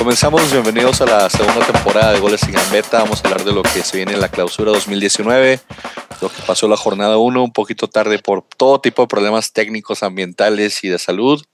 [0.00, 3.00] Comenzamos, bienvenidos a la segunda temporada de Goles sin Gambeta.
[3.00, 5.60] Vamos a hablar de lo que se viene en la clausura 2019,
[6.22, 10.02] lo que pasó la jornada 1, un poquito tarde por todo tipo de problemas técnicos,
[10.02, 11.44] ambientales y de salud.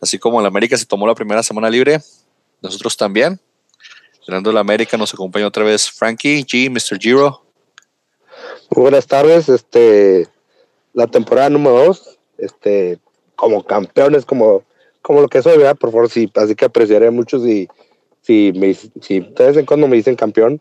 [0.00, 2.00] Así como en la América se tomó la primera semana libre,
[2.62, 3.40] nosotros también.
[4.26, 6.98] Llenando la América nos acompaña otra vez Frankie G, Mr.
[6.98, 7.44] Giro.
[8.70, 10.26] buenas tardes, este,
[10.94, 12.98] la temporada número 2, este,
[13.36, 14.64] como campeones, como
[15.08, 15.74] como lo que soy, ¿verdad?
[15.74, 17.66] Por favor, sí, así que apreciaré mucho si,
[18.20, 20.60] si, me, si de vez en cuando me dicen campeón.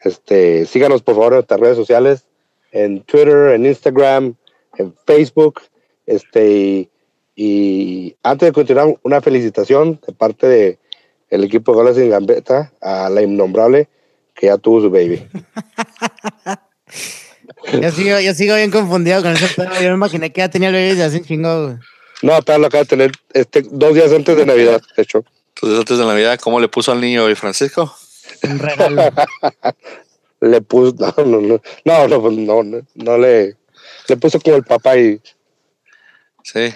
[0.00, 2.24] Este, síganos por favor en nuestras redes sociales,
[2.72, 4.36] en Twitter, en Instagram,
[4.78, 5.60] en Facebook.
[6.06, 6.88] Este,
[7.36, 10.78] y, antes de continuar, una felicitación de parte de
[11.28, 13.90] el equipo de Goles en Gambeta a la innombrable
[14.34, 15.28] que ya tuvo su baby.
[17.82, 20.70] yo, sigo, yo sigo bien confundido con eso, pero yo me imaginé que ya tenía
[20.70, 21.78] el baby desde hace un chingo.
[22.22, 25.24] No, tal, lo acaba de tener este, dos días antes de Navidad, de hecho.
[25.60, 27.94] Dos días antes de Navidad, ¿cómo le puso al niño hoy Francisco?
[28.42, 29.02] Un regalo.
[30.40, 32.62] le puso, no, no, no, no, no, pues, no,
[32.94, 33.56] no, le,
[34.08, 35.20] le puso como el papá y.
[36.42, 36.72] Sí.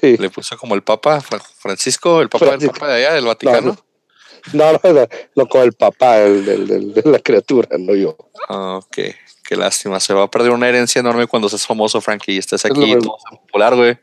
[0.00, 0.16] Sí.
[0.18, 3.78] Le puso como el Papa Francisco, el Papa del Papa de allá, del Vaticano.
[4.52, 8.16] No, no, no, no, como el papá del, de la criatura, no yo.
[8.48, 8.98] Ah, ok.
[9.46, 12.64] Qué lástima, se va a perder una herencia enorme cuando seas famoso, Frankie, y estés
[12.64, 13.96] aquí, es popular, güey.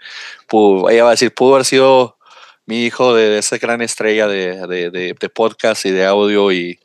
[0.92, 2.18] Ella va a decir, pudo haber sido
[2.66, 6.80] mi hijo de, esa gran estrella de, de, de, podcast y de audio y,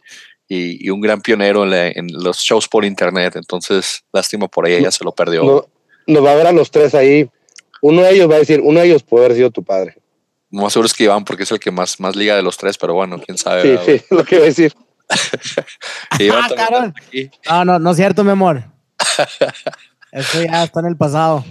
[0.48, 3.36] y, un gran pionero en, los shows por internet.
[3.36, 5.44] Entonces, lástima por ella, ella se lo perdió.
[5.44, 5.66] No,
[6.06, 7.28] nos va a ver a los tres ahí.
[7.80, 9.96] Uno de ellos va a decir, uno de ellos puede haber sido tu padre.
[10.50, 12.78] Más seguro es que Iván, porque es el que más, más liga de los tres,
[12.78, 13.78] pero bueno, quién sabe.
[13.84, 14.72] Sí, sí, lo que iba a decir.
[17.46, 18.64] ah, no, no, no es cierto, mi amor.
[20.12, 21.44] Eso ya está en el pasado.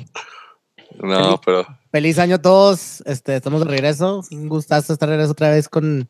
[1.00, 1.68] No, pero.
[1.92, 3.02] Feliz año a todos.
[3.06, 4.22] Este, estamos de regreso.
[4.32, 6.10] Un gustazo estar de regreso otra vez con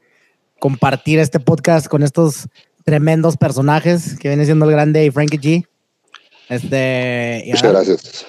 [0.59, 2.47] compartir este podcast con estos
[2.83, 5.67] tremendos personajes que viene siendo el grande y Frankie G.
[6.49, 8.25] Este, Muchas gracias.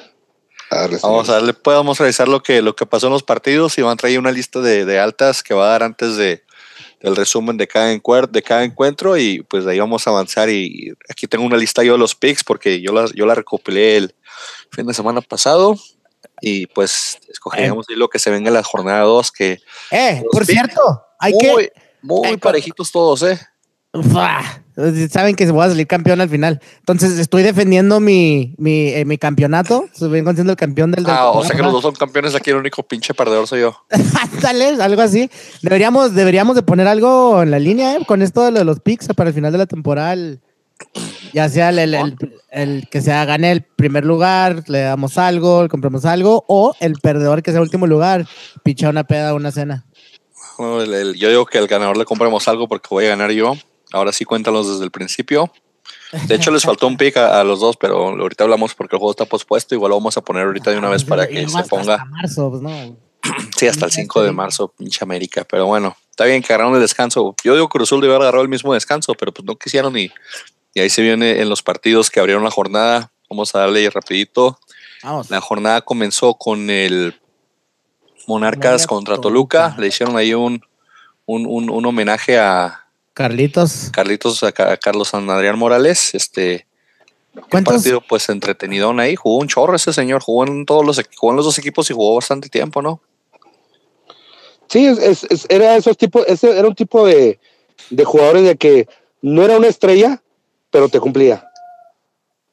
[1.03, 3.93] Vamos a darle, podemos revisar lo que, lo que pasó en los partidos y van
[3.93, 6.43] a traer una lista de, de altas que va a dar antes de,
[7.01, 10.51] el resumen de cada, encuentro, de cada encuentro y pues de ahí vamos a avanzar
[10.51, 13.97] y aquí tengo una lista yo de los picks porque yo la, yo la recopilé
[13.97, 14.15] el
[14.71, 15.77] fin de semana pasado
[16.41, 17.97] y pues escogeríamos eh.
[17.97, 19.61] lo que se venga en la jornada 2 que...
[19.91, 20.81] Eh, por cierto,
[21.19, 21.73] hay muy, que...
[22.03, 23.39] Muy parejitos todos, eh.
[25.11, 26.61] Saben que se voy a salir campeón al final.
[26.79, 29.89] Entonces estoy defendiendo mi, mi, eh, mi campeonato.
[30.01, 31.05] Vengo siendo el campeón del.
[31.09, 32.37] Ah, o sea que los dos son campeones.
[32.37, 33.77] Aquí el único pinche perdedor soy yo.
[34.41, 35.29] Tal algo así.
[35.63, 38.05] Deberíamos, deberíamos de poner algo en la línea ¿eh?
[38.07, 40.15] con esto de los picks para el final de la temporada.
[41.33, 42.17] ya sea el, el,
[42.53, 46.95] el, que sea gane el primer lugar, le damos algo, le compramos algo, o el
[47.01, 48.29] perdedor que sea el último lugar,
[48.63, 49.87] picha una peda una cena.
[50.57, 53.57] yo digo que al ganador le compremos algo porque voy a ganar yo.
[53.93, 55.53] Ahora sí cuéntalos desde el principio.
[56.27, 59.13] De hecho, les faltó un pick a, los dos, pero ahorita hablamos porque el juego
[59.13, 59.75] está pospuesto.
[59.75, 61.95] Igual lo vamos a poner ahorita de una vez para que se ponga.
[61.95, 62.97] Hasta marzo, pues no.
[63.57, 65.45] Sí, hasta el 5 de marzo, pinche América.
[65.45, 67.35] Pero bueno, está bien que agarraron el descanso.
[67.43, 70.11] Yo digo que Cruzul debe haber agarrado el mismo descanso, pero pues no quisieron y,
[70.75, 73.11] y ahí se viene en los partidos que abrieron la jornada.
[73.29, 74.59] Vamos a darle rapidito.
[75.29, 77.21] La jornada comenzó con el
[78.27, 79.75] Monarcas contra Toluca.
[79.79, 80.63] Le hicieron ahí un,
[81.27, 82.88] un, un homenaje a,
[83.19, 83.91] Carlitos.
[83.91, 86.69] Carlitos a, Carlos San Adrián Morales, este
[87.35, 91.33] un partido pues entretenido ahí, jugó un chorro ese señor, jugó en todos los jugó
[91.33, 93.01] en los dos equipos y jugó bastante tiempo, ¿no?
[94.69, 94.87] Sí,
[95.49, 97.41] era esos tipos, ese era un tipo de,
[97.91, 98.87] de jugadores de que
[99.21, 100.23] no era una estrella,
[100.71, 101.45] pero te cumplía.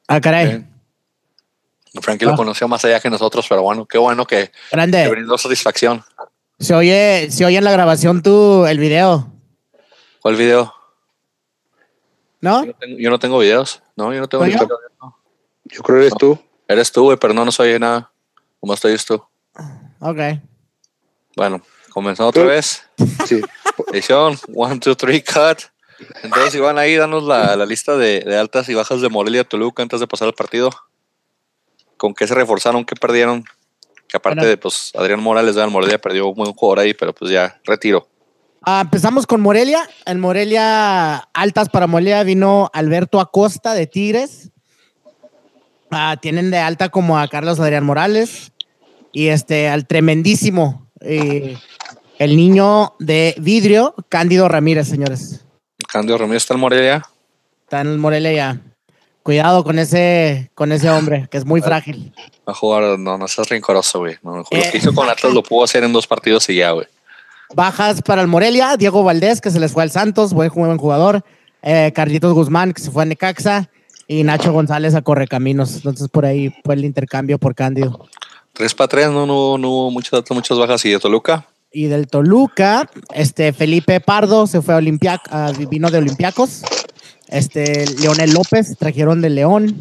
[0.08, 0.66] Ah, caray.
[2.00, 2.36] Frankie lo ah.
[2.36, 5.08] conoció más allá que nosotros, pero bueno, qué bueno que, Grande.
[5.08, 6.04] brindó satisfacción.
[6.58, 9.35] Se oye, se oye en la grabación tú el video.
[10.26, 10.74] ¿Cuál video?
[12.40, 12.64] ¿No?
[12.64, 13.80] Yo no tengo, videos.
[13.94, 14.66] No, yo no tengo video.
[15.66, 16.36] Yo creo que eres tú.
[16.66, 18.10] Eres tú, güey, pero no, no soy nada.
[18.58, 19.24] ¿Cómo estoy tú?
[20.00, 20.18] Ok.
[21.36, 22.82] Bueno, comenzamos otra vez.
[23.24, 23.40] Sí.
[23.92, 25.60] Edición, one, two, three, cut.
[26.24, 29.84] Entonces, Iván, ahí danos la, la lista de, de, altas y bajas de Morelia Toluca
[29.84, 30.70] antes de pasar al partido.
[31.96, 32.84] ¿Con qué se reforzaron?
[32.84, 33.44] ¿Qué perdieron?
[34.08, 37.30] Que aparte de, pues, Adrián Morales, de Morelia perdió un buen jugador ahí, pero pues
[37.30, 38.08] ya, retiro.
[38.68, 39.88] Ah, empezamos con Morelia.
[40.06, 44.50] En Morelia, altas para Morelia vino Alberto Acosta de Tigres.
[45.92, 48.50] Ah, tienen de alta como a Carlos Adrián Morales
[49.12, 51.56] y este al tremendísimo eh,
[52.18, 55.44] el niño de vidrio, Cándido Ramírez, señores.
[55.86, 57.08] Cándido Ramírez está en Morelia.
[57.62, 58.60] Está en Morelia ya.
[59.22, 62.12] Cuidado con ese, con ese hombre, que es muy frágil.
[62.48, 64.16] Va a jugar, no, no seas rencoroso, güey.
[64.24, 66.88] lo que hizo con Atlas lo pudo hacer en dos partidos y ya, güey.
[67.54, 71.22] Bajas para el Morelia, Diego Valdés, que se les fue al Santos, buen, buen jugador.
[71.62, 73.70] Eh, Carlitos Guzmán, que se fue a Necaxa.
[74.08, 75.76] Y Nacho González a Correcaminos.
[75.76, 78.08] Entonces por ahí fue el intercambio por Cándido.
[78.52, 80.84] Tres para tres, no, no, no hubo muchas, muchas bajas.
[80.84, 81.46] ¿Y de Toluca?
[81.72, 85.20] Y del Toluca, este Felipe Pardo se fue a Olimpiac,
[85.68, 86.62] vino de Olympiacos.
[87.28, 89.78] Este Leonel López trajeron de León.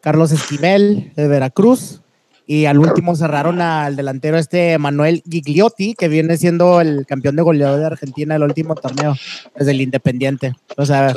[0.00, 2.00] Carlos Esquivel de Veracruz.
[2.50, 7.42] Y al último cerraron al delantero este Manuel Gigliotti, que viene siendo el campeón de
[7.42, 9.14] goleador de Argentina el último torneo,
[9.54, 10.54] desde el Independiente.
[10.78, 11.12] O sea,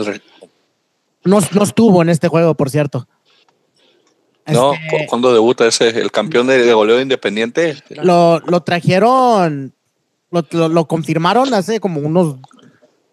[1.23, 3.07] no, no estuvo en este juego, por cierto.
[4.45, 7.77] No, este, ¿cuándo debuta ese, el campeón de, goleo de Independiente?
[7.91, 9.73] Lo, lo trajeron,
[10.31, 12.39] lo, lo, confirmaron hace como unos,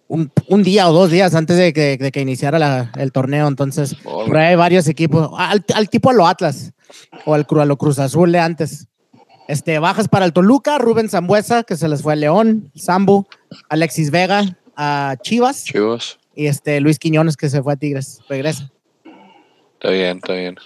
[0.09, 3.47] un, un, día o dos días antes de que, de que iniciara la, el torneo.
[3.47, 6.73] Entonces, ahí hay varios equipos, al, al, tipo a lo Atlas
[7.25, 8.89] o al, a lo Cruz Azul de antes.
[9.49, 13.27] Este, bajas para el Toluca, Rubén Zambuesa, que se les fue a León, Sambu,
[13.71, 15.65] Alexis Vega, a Chivas.
[15.65, 16.19] Chivas.
[16.35, 18.21] Y este, Luis Quiñones, que se fue a Tigres.
[18.29, 18.71] Regresa.
[19.75, 20.57] Está bien, está bien.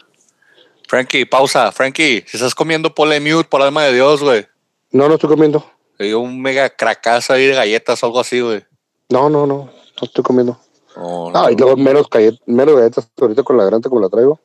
[0.89, 1.71] Frankie, pausa.
[1.73, 4.47] Frankie, si estás comiendo pole mute, por alma de Dios, güey.
[4.91, 5.65] No, no estoy comiendo.
[5.97, 8.65] Te un mega cracazo ahí de galletas o algo así, güey.
[9.09, 9.57] No, no, no.
[9.65, 10.59] No estoy comiendo.
[10.97, 12.07] Oh, no, y luego menos,
[12.47, 14.41] menos galletas ahorita con la grande como la traigo.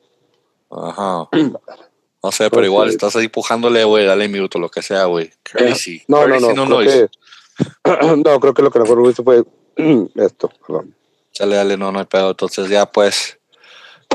[0.70, 1.28] Ajá.
[2.20, 5.30] No sé, pero igual estás ahí pujándole, güey, dale minuto, lo que sea, güey.
[5.44, 6.02] Crazy.
[6.08, 6.52] No, no, no.
[6.52, 7.08] No, creo
[7.84, 9.44] que, no, creo que lo que mejor hizo fue
[10.16, 10.96] esto, perdón.
[11.38, 12.30] Dale, dale, no, no hay pedo.
[12.30, 13.38] Entonces ya, pues,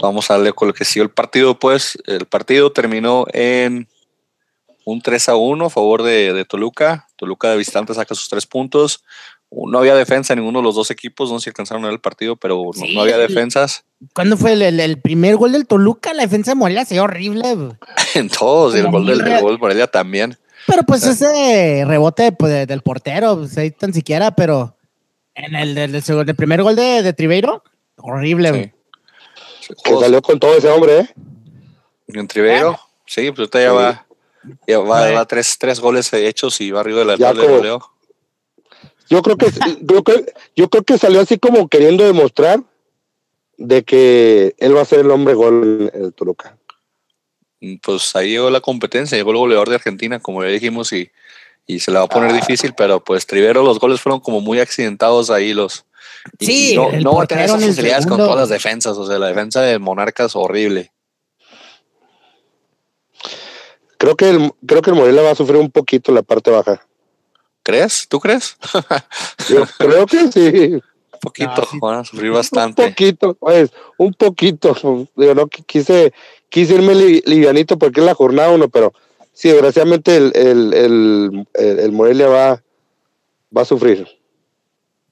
[0.01, 1.97] vamos a darle con lo que siguió el partido, pues.
[2.05, 3.87] El partido terminó en
[4.83, 7.07] un 3 a 1 a favor de, de Toluca.
[7.15, 9.05] Toluca de visitante saca sus tres puntos
[9.67, 12.01] no había defensa en ninguno de los dos equipos, no se alcanzaron a ver el
[12.01, 13.85] partido, pero no, había defensas.
[14.13, 16.13] ¿Cuándo fue el, primer gol del Toluca?
[16.13, 17.77] La defensa de Morelia se horrible.
[18.15, 20.37] en todos, y el gol del gol de Morelia también.
[20.65, 24.75] Pero pues ese rebote pues, del portero, pues, ahí tan siquiera, pero
[25.35, 27.63] en el del, primer gol de, de Tribeiro,
[27.97, 28.73] horrible.
[29.83, 31.09] Que salió con todo ese hombre, ¿eh?
[32.07, 34.05] En Tribeiro, sí, pues usted ya va,
[34.67, 37.79] ya va, tres, tres goles hechos y va arriba de la de
[39.13, 39.45] yo creo que
[39.81, 40.25] yo creo,
[40.55, 42.63] yo creo que salió así como queriendo demostrar
[43.57, 46.57] de que él va a ser el hombre gol en el Toluca.
[47.61, 51.11] Mm, pues ahí llegó la competencia, llegó el goleador de Argentina, como ya dijimos, y,
[51.67, 52.33] y se la va a poner ah.
[52.33, 55.85] difícil, pero pues Trivero los goles fueron como muy accidentados ahí los.
[56.39, 59.27] Sí, no, no va a tener esas facilidades con todas las defensas, o sea, la
[59.27, 60.91] defensa de Monarcas horrible.
[63.97, 66.85] Creo que el, creo que el Morelia va a sufrir un poquito la parte baja.
[67.63, 68.07] ¿Crees?
[68.09, 68.57] ¿Tú crees?
[69.49, 70.73] Yo creo que sí.
[70.73, 72.83] Un poquito, van a sufrir bastante.
[72.83, 74.75] Un poquito, pues, un poquito.
[75.15, 76.11] Yo no quise,
[76.49, 78.93] quise irme livianito porque es la jornada uno, pero
[79.31, 80.73] sí, desgraciadamente el, el,
[81.53, 82.63] el, el Morelia va,
[83.55, 84.05] va a sufrir.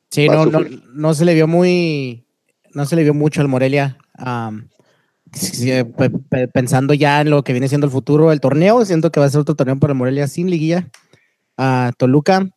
[0.10, 0.60] Sí, no, no,
[0.94, 2.26] no, se le vio muy,
[2.74, 3.98] no se le vio mucho al Morelia.
[6.54, 9.30] pensando ya en lo que viene siendo el futuro del torneo, siento que va a
[9.30, 10.90] ser otro torneo para el Morelia sin liguilla
[11.62, 12.50] a Toluca.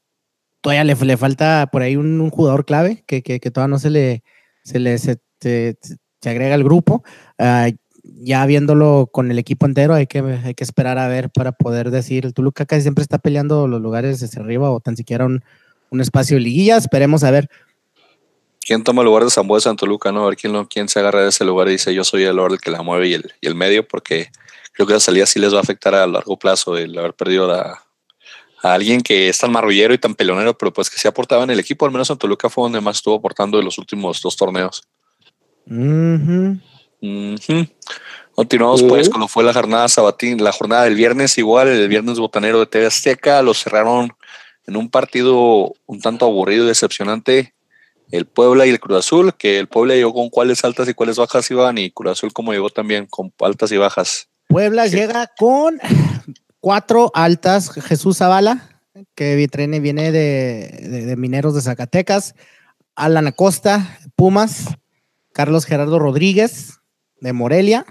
[0.63, 4.25] Todavía le, le falta por ahí un, jugador clave que, que, todavía no se le,
[4.63, 5.19] se le se,
[6.25, 7.05] agrega al grupo.
[7.39, 7.69] Ah,
[8.03, 11.91] ya viéndolo con el equipo entero, hay que, hay que esperar a ver para poder
[11.91, 12.25] decir.
[12.25, 15.45] El Toluca casi siempre está peleando los lugares desde arriba o tan siquiera un,
[15.91, 16.79] un espacio de liguilla.
[16.79, 17.51] Esperemos a ver.
[18.67, 20.13] ¿Quién toma el lugar de Zambuesa en Toluca?
[20.13, 20.25] No?
[20.25, 22.59] A ver quién, quién se agarra de ese lugar y dice yo soy el el
[22.59, 24.31] que la mueve y el, y el medio, porque
[24.73, 27.47] creo que la salida sí les va a afectar a largo plazo el haber perdido
[27.47, 27.84] la,
[28.65, 31.51] a alguien que es tan marrullero y tan pelonero, pero pues que se aportaba en
[31.51, 34.37] el equipo, al menos en Toluca fue donde más estuvo aportando en los últimos dos
[34.39, 34.89] torneos.
[38.35, 42.19] Continuamos pues con lo fue la jornada sabatín, la jornada del viernes igual, el viernes
[42.19, 44.15] botanero de TV Azteca, lo cerraron
[44.67, 47.53] en un partido un tanto aburrido y decepcionante
[48.11, 51.19] el Puebla y el Cruz Azul, que el Puebla llegó con cuáles altas y cuáles
[51.19, 54.29] bajas iban y Cruz Azul como llegó también con altas y bajas.
[54.49, 55.79] Puebla llega con
[56.65, 58.81] cuatro altas, Jesús Zavala,
[59.15, 62.35] que viene, viene de, Mineros de Zacatecas,
[62.97, 64.69] Alan Acosta, Pumas,
[65.35, 66.81] Carlos Gerardo Rodríguez,
[67.21, 67.85] de Morelia,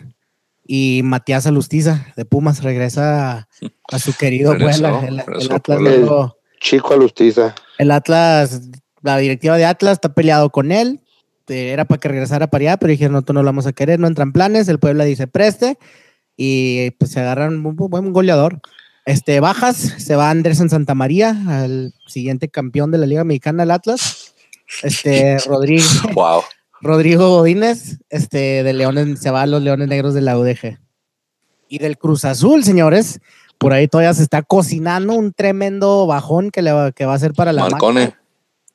[0.66, 3.48] y Matías Alustiza, de Pumas, regresa
[3.92, 5.06] a, su querido Puebla.
[5.08, 7.54] El, Atlas, chico Alustiza.
[7.78, 8.60] El Atlas,
[9.04, 11.00] la directiva de Atlas está peleado con él,
[11.48, 14.00] era para que regresara para allá, pero dijeron, no, tú no lo vamos a querer,
[14.00, 15.78] no entran planes, el Puebla dice, preste,
[16.38, 18.60] y pues se agarran un buen goleador.
[19.06, 23.64] Este, bajas, se va Andrés en Santa María, al siguiente campeón de la Liga Mexicana,
[23.64, 24.34] el Atlas.
[24.82, 25.84] Este, Rodrigo.
[26.14, 26.42] Wow.
[26.82, 30.80] Rodrigo Godínez, este, de Leones, se va a los Leones Negros de la UDG.
[31.70, 33.20] Y del Cruz Azul, señores,
[33.58, 37.20] por ahí todavía se está cocinando un tremendo bajón que, le va, que va a
[37.20, 38.14] ser para la Marcone.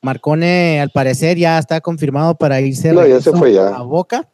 [0.01, 3.69] Marcone, al parecer, ya está confirmado para irse no, ya se fue ya.
[3.69, 4.27] a Boca.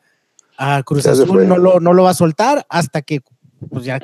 [0.58, 3.22] A Cruz Azul no lo, no lo va a soltar hasta que
[3.70, 4.00] pues ya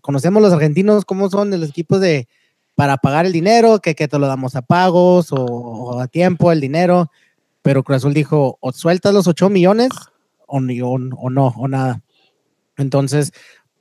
[0.00, 2.28] conocemos los argentinos cómo son los equipos de
[2.74, 6.60] para pagar el dinero, que, que te lo damos a pagos o, a tiempo el
[6.60, 7.10] dinero.
[7.62, 9.90] Pero Cruz Azul dijo, o sueltas los 8 millones
[10.46, 12.02] o, o, o no, o nada.
[12.76, 13.32] Entonces,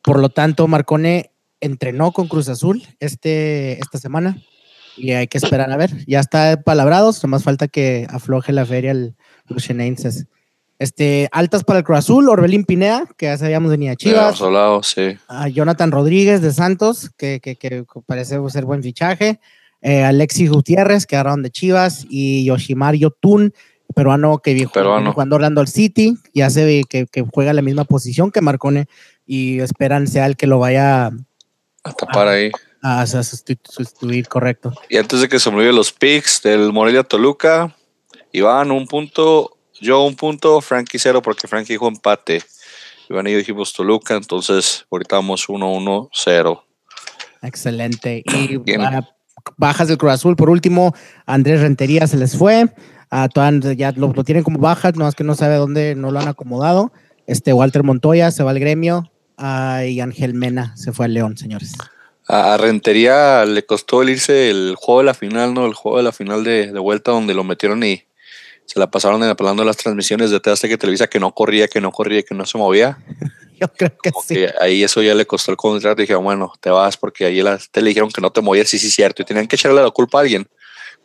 [0.02, 4.38] por lo tanto, Marcone entrenó con Cruz Azul este, esta semana
[4.96, 6.06] y hay que esperar a ver.
[6.06, 9.16] Ya está palabrados, más falta que afloje la feria el
[9.48, 10.28] Lucianenses.
[10.80, 14.42] Este, altas para el Cruz Azul, Orbelín Pinea, que ya sabíamos venía Chivas.
[14.42, 15.18] hablado, sí.
[15.28, 19.40] A Jonathan Rodríguez de Santos, que, que, que parece ser buen fichaje.
[19.82, 22.06] Eh, Alexis Gutiérrez, que agarraron de Chivas.
[22.10, 23.54] Y Yoshimar Yotun,
[23.94, 24.72] peruano que viejo
[25.12, 26.18] jugando Orlando al City.
[26.34, 28.88] Ya se ve que, que, juega la misma posición que Marcone.
[29.26, 31.12] Y esperan sea el que lo vaya
[31.84, 32.52] a tapar ahí.
[32.82, 34.74] A, sustituir, correcto.
[34.90, 37.74] Y antes de que se me olvide los picks del Morelia Toluca,
[38.34, 42.42] Iván, un punto, yo un punto, Frankie cero, porque Frankie dijo empate.
[43.10, 46.62] Iván y yo dijimos Toluca, entonces ahorita vamos 1-1-0.
[47.42, 48.24] Excelente.
[48.50, 48.60] Y
[49.58, 52.70] bajas del Cruz Azul, por último, Andrés Rentería se les fue.
[53.12, 53.28] A
[53.76, 56.92] ya lo, tienen como bajas, no es que no sabe dónde no lo han acomodado.
[57.28, 59.12] Este Walter Montoya se va al gremio.
[59.38, 61.74] y Ángel Mena se fue al León, señores
[62.28, 65.66] a, Rentería le costó el irse el juego de la final, ¿no?
[65.66, 68.04] El juego de la final de, vuelta donde lo metieron y
[68.66, 72.24] se la pasaron apelando las transmisiones de que Televisa que no corría, que no corría,
[72.24, 72.98] que no se movía.
[73.60, 74.46] Yo creo que sí.
[74.60, 76.02] ahí eso ya le costó el contrato.
[76.02, 77.42] Y dije, bueno, te vas porque ahí
[77.72, 78.68] te le dijeron que no te movías.
[78.68, 79.22] Sí, sí, cierto.
[79.22, 80.48] Y tenían que echarle la culpa a alguien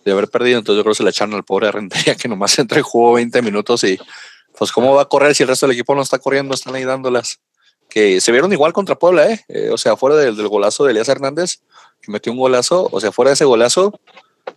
[0.05, 0.59] de haber perdido.
[0.59, 3.13] Entonces yo creo que se le echaron al pobre Rentería que nomás entró y jugó
[3.13, 3.99] 20 minutos y
[4.57, 6.85] pues cómo va a correr si el resto del equipo no está corriendo, están ahí
[6.85, 7.39] dándolas
[7.89, 9.45] que se vieron igual contra Puebla, ¿eh?
[9.49, 11.61] eh o sea, fuera del, golazo de Elías Hernández,
[12.01, 13.99] que metió un golazo, o sea, fuera de ese golazo,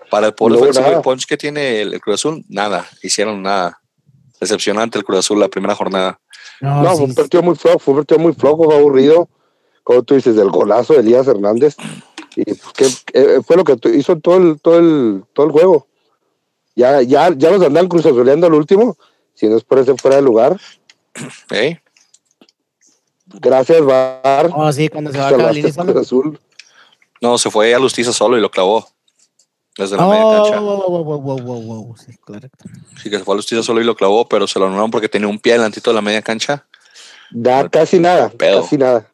[0.09, 3.81] para el el punch que tiene el, Cruz Azul, nada, hicieron nada.
[4.39, 6.19] Decepcionante el Cruz Azul la primera jornada.
[6.61, 9.29] No, fue un partido muy flojo, fue un partido muy flojo, fue aburrido.
[9.83, 11.75] Como tú dices, del golazo de Elías Hernández.
[12.35, 12.43] Y
[12.77, 15.87] pues, eh, fue lo que hizo todo el, todo el, todo el juego.
[16.75, 18.97] Ya, ya, ya los andan Cruz Azuleando al último,
[19.33, 20.59] si no es por ese fuera de lugar.
[21.51, 21.79] ¿Eh?
[23.25, 24.49] Gracias, Bar.
[24.53, 25.99] Oh, sí, cuando se va a.
[25.99, 26.39] Azul.
[27.21, 28.87] No, se fue a Lustiza solo y lo clavó.
[29.77, 30.59] Desde la media cancha.
[30.59, 32.65] Wow, sí, correcto.
[33.01, 35.09] Sí, que se fue a Lustiza solo y lo clavó, pero se lo anularon porque
[35.09, 36.65] tenía un pie adelantito de la media cancha.
[37.31, 39.09] Da casi nada, casi nada.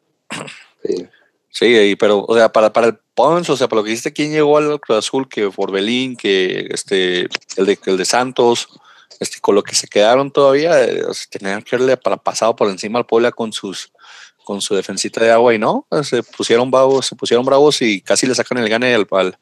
[0.84, 1.08] Sí.
[1.50, 4.30] Sí, pero, o sea, para, para el Pons, o sea, para lo que dijiste, ¿quién
[4.30, 5.28] llegó al Cruz Azul?
[5.28, 7.22] Que Forbelín, que este,
[7.56, 8.68] el de, el de Santos,
[9.18, 13.00] este, con lo que se quedaron todavía, eh, tenían que irle para pasado por encima
[13.00, 13.90] al Puebla con sus
[14.44, 18.26] con su defensita de agua y no, se pusieron bravos, se pusieron bravos y casi
[18.26, 19.38] le sacan el gane al, al,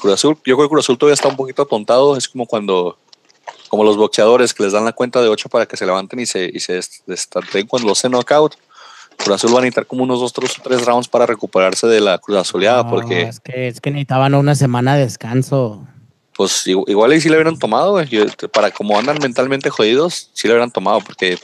[0.00, 0.36] Cruz Azul.
[0.44, 2.98] Yo creo que Cruz Azul todavía está un poquito atontado, es como cuando,
[3.68, 6.26] como los boxeadores que les dan la cuenta de ocho para que se levanten y
[6.26, 6.80] se, y se
[7.68, 8.54] cuando los hacen knockout.
[9.16, 12.18] Cruz Azul va a necesitar como unos dos, tres, tres rounds para recuperarse de la
[12.18, 13.22] Cruz Azuleada, porque...
[13.22, 15.86] Es que, es que necesitaban una semana de descanso.
[16.34, 18.02] Pues igual y si le hubieran tomado,
[18.52, 21.38] para como andan mentalmente jodidos, sí le hubieran tomado, porque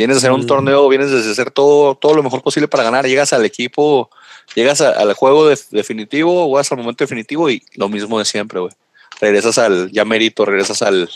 [0.00, 3.04] Vienes a hacer un torneo, vienes a hacer todo, todo lo mejor posible para ganar,
[3.04, 4.08] llegas al equipo,
[4.54, 8.72] llegas al juego definitivo, o al momento definitivo y lo mismo de siempre, güey.
[9.20, 11.08] Regresas al ya mérito, regresas al,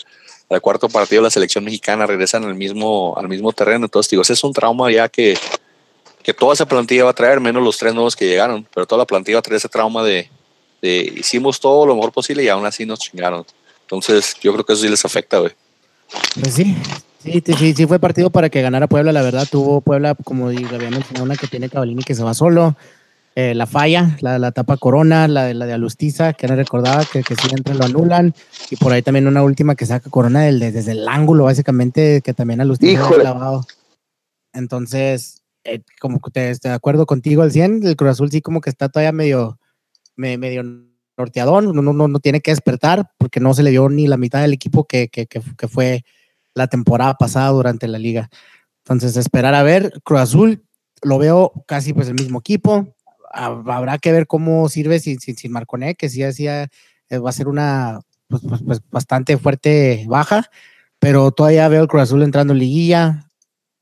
[0.61, 3.85] cuarto partido de la selección mexicana, regresan al mismo, al mismo terreno.
[3.85, 5.37] Entonces, digo, ese es un trauma ya que,
[6.21, 8.99] que toda esa plantilla va a traer, menos los tres nuevos que llegaron, pero toda
[8.99, 10.29] la plantilla va a traer ese trauma de,
[10.81, 13.45] de hicimos todo lo mejor posible y aún así nos chingaron.
[13.81, 15.51] Entonces, yo creo que eso sí les afecta, güey.
[16.39, 16.75] Pues sí,
[17.25, 19.47] Sí, sí, sí fue partido para que ganara Puebla, la verdad.
[19.49, 22.75] Tuvo Puebla, como había mencionado, una que tiene Cavalini que se va solo.
[23.37, 27.21] Eh, la falla, la, la tapa Corona, la, la de Alustiza, que no recordaba que,
[27.21, 28.33] que sí entre lo anulan.
[28.71, 32.33] Y por ahí también una última que saca Corona del, desde el ángulo, básicamente, que
[32.33, 33.65] también Alustiza ha clavado.
[34.53, 38.61] Entonces, eh, como que te, de acuerdo contigo al 100, el Cruz Azul sí como
[38.61, 39.59] que está todavía medio,
[40.15, 40.63] medio
[41.17, 44.41] norteadón, no, no, no, tiene que despertar porque no se le dio ni la mitad
[44.41, 46.05] del equipo que, que, que, que fue
[46.53, 48.29] la temporada pasada durante la liga.
[48.85, 49.91] Entonces, esperar a ver.
[50.05, 50.63] Cruz Azul,
[51.01, 52.94] lo veo casi pues el mismo equipo.
[53.35, 56.69] Habrá que ver cómo sirve sin, sin, sin Marconé, que sí hacía,
[57.09, 60.49] eh, va a ser una pues, pues, pues, bastante fuerte baja,
[60.99, 63.29] pero todavía veo el Cruz Azul entrando en liguilla.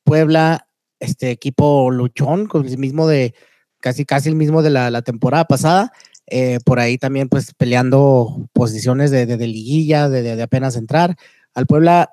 [0.04, 0.68] Puebla,
[1.00, 3.34] este equipo luchón, con el mismo de
[3.80, 5.92] casi casi el mismo de la, temporada pasada.
[6.28, 11.16] Eh, por ahí también pues peleando posiciones de, de, liguilla, de, de, apenas entrar.
[11.54, 12.10] Al Puebla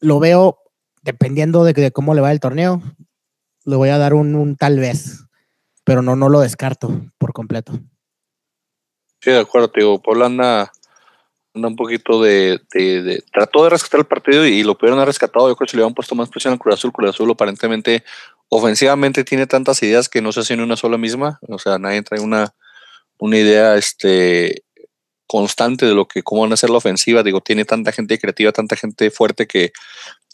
[0.00, 0.58] lo veo
[1.02, 2.82] dependiendo de, cómo le va el torneo.
[3.64, 5.24] Le voy a dar un, tal vez.
[5.88, 7.72] Pero no, no lo descarto por completo.
[9.22, 10.70] Sí, de acuerdo, te digo, Puebla anda,
[11.54, 12.60] un poquito de,
[13.32, 15.48] Trató de rescatar el partido y, lo pudieron haber rescatado.
[15.48, 16.92] Yo creo que le habían puesto más presión al Cruz Azul.
[16.92, 18.04] Cruz Azul aparentemente,
[18.50, 21.40] ofensivamente, tiene tantas ideas que no se hacen una sola misma.
[21.48, 22.54] O sea, nadie trae una,
[23.18, 24.64] una idea este,
[25.28, 27.22] constante de lo que, cómo van a hacer la ofensiva.
[27.22, 29.72] Digo, tiene tanta gente creativa, tanta gente fuerte que,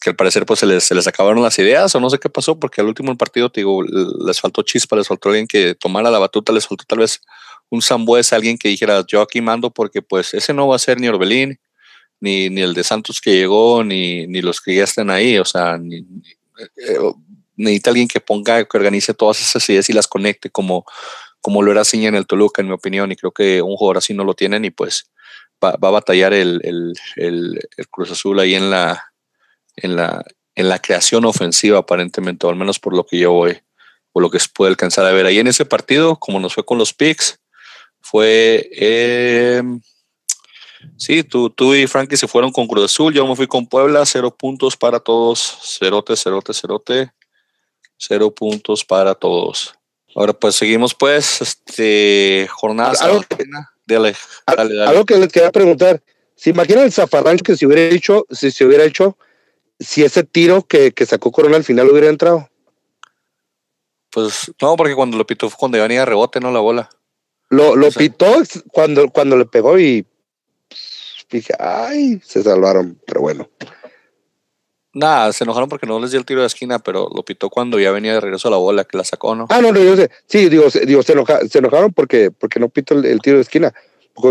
[0.01, 2.31] que al parecer pues se les, se les acabaron las ideas o no sé qué
[2.31, 6.19] pasó, porque al último partido, digo, les faltó chispa, les faltó alguien que tomara la
[6.19, 7.21] batuta, les faltó tal vez
[7.69, 11.01] un Sambuez, alguien que dijera, yo aquí mando porque pues ese no va a ser
[11.01, 11.59] ni Orbelín,
[12.21, 15.45] ni, ni el de Santos que llegó, ni, ni los que ya estén ahí, o
[15.45, 16.99] sea, ni, eh,
[17.57, 20.85] necesita alguien que ponga, que organice todas esas ideas y las conecte como,
[21.45, 23.99] como lo era Ciña en el Toluca, en mi opinión, y creo que un jugador
[23.99, 25.11] así no lo tienen y pues
[25.63, 29.13] va, a batallar el, el, el, Cruz Azul ahí en la,
[29.77, 30.25] en la,
[30.55, 33.61] en la creación ofensiva aparentemente, o al menos por lo que yo voy,
[34.15, 36.65] o lo que se puede alcanzar a ver ahí en ese partido, como nos fue
[36.65, 37.39] con los picks,
[38.01, 39.63] fue, eh,
[40.97, 44.07] sí, tú, tú y Frankie se fueron con Cruz Azul, yo me fui con Puebla,
[44.07, 47.13] cero puntos para todos, cerote, cerote, cerote,
[47.99, 49.75] cero puntos para todos.
[50.15, 52.95] Ahora pues seguimos pues, este, jornada.
[53.01, 53.45] Algo, que,
[53.87, 54.15] dale,
[54.47, 56.03] dale, algo que les quería preguntar,
[56.37, 59.17] ¿se imaginan el zafarrancho que se hubiera hecho, si se hubiera hecho,
[59.79, 62.49] si ese tiro que, que sacó Corona al final hubiera entrado?
[64.11, 66.89] Pues no, porque cuando lo pitó fue cuando venía a rebote, no la bola.
[67.51, 68.37] Lo, lo pitó
[68.73, 70.07] cuando, cuando le pegó y
[71.31, 73.51] dije, ay, se salvaron, pero bueno.
[74.95, 77.81] Nada, se enojaron porque no les dio el tiro de esquina, pero lo pitó cuando
[77.81, 79.47] ya venía de regreso a la bola, que la sacó, ¿no?
[79.51, 80.09] Ah, no, no, yo sé.
[80.27, 81.13] Sí, digo, digo se,
[81.59, 83.75] enojaron porque, porque no pitó el, tiro de esquina.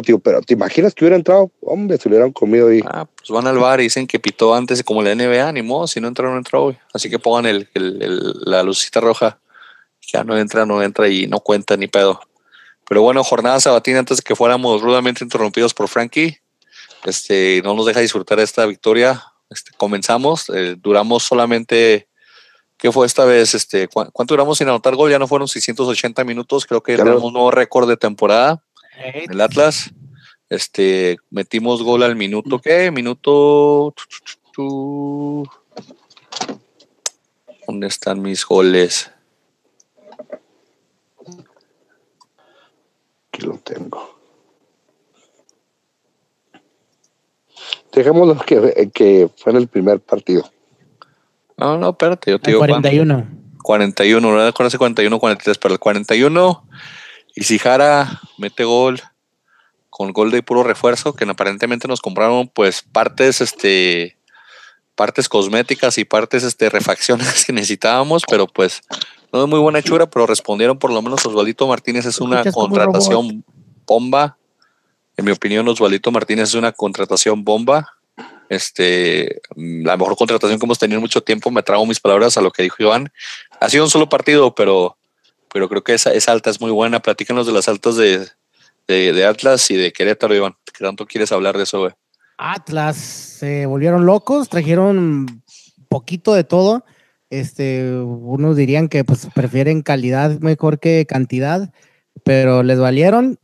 [0.06, 1.52] Digo, pero ¿te imaginas que hubiera entrado?
[1.62, 2.80] Hombre, se hubieran comido ahí.
[2.86, 5.88] Ah, pues van al bar y dicen que pitó antes, como la NBA, ni modo,
[5.88, 6.78] si no entra, no entra hoy.
[6.94, 9.40] Así que pongan el, el, la lucita roja.
[10.14, 12.22] Ya no entra, no entra y no cuenta ni pedo.
[12.88, 16.38] Pero bueno, jornada sabatina antes de que fuéramos rudamente interrumpidos por Frankie.
[17.04, 19.22] Este, no nos deja disfrutar esta victoria.
[19.54, 22.08] Este, comenzamos, eh, duramos solamente,
[22.78, 23.54] ¿qué fue esta vez?
[23.54, 25.12] Este, ¿Cuánto duramos sin anotar gol?
[25.12, 28.64] Ya no fueron 680 minutos, creo que tenemos un nuevo récord de temporada
[28.98, 29.92] en el Atlas.
[30.50, 32.92] Este, metimos gol al minuto, ¿qué?
[32.92, 33.94] Minuto...
[37.68, 39.10] ¿Dónde están mis goles?
[43.32, 44.13] Aquí lo tengo.
[47.94, 50.50] Dejémoslo que, que fue en el primer partido.
[51.58, 52.60] No, no, espérate, yo te digo.
[52.60, 53.28] 41.
[53.64, 56.68] 41, no recuerdo 41, 43, pero el 41.
[57.36, 59.02] Y si Jara mete gol
[59.90, 64.18] con gol de puro refuerzo, que aparentemente nos compraron pues partes, este,
[64.96, 68.82] partes cosméticas y partes, este, refacciones que necesitábamos, pero pues
[69.32, 73.44] no es muy buena hechura, pero respondieron por lo menos Osvaldito Martínez es una contratación
[73.86, 74.38] bomba.
[75.18, 77.94] En mi opinión, Osvaldito Martínez es una contratación bomba.
[78.50, 81.52] Este, la mejor contratación que hemos tenido en mucho tiempo.
[81.52, 83.12] Me trago mis palabras a lo que dijo Iván.
[83.60, 84.98] Ha sido un solo partido, pero,
[85.52, 87.00] pero creo que esa, esa alta es muy buena.
[87.00, 88.28] Platícanos de las altas de,
[88.88, 90.56] de, Atlas y de Querétaro, Iván.
[90.66, 91.94] ¿Qué tanto quieres hablar de eso, güey?
[92.38, 95.44] Atlas se volvieron locos, trajeron
[95.90, 96.84] poquito de todo.
[97.30, 101.72] Este, unos dirían que pues prefieren calidad mejor que cantidad,
[102.24, 103.40] pero les valieron.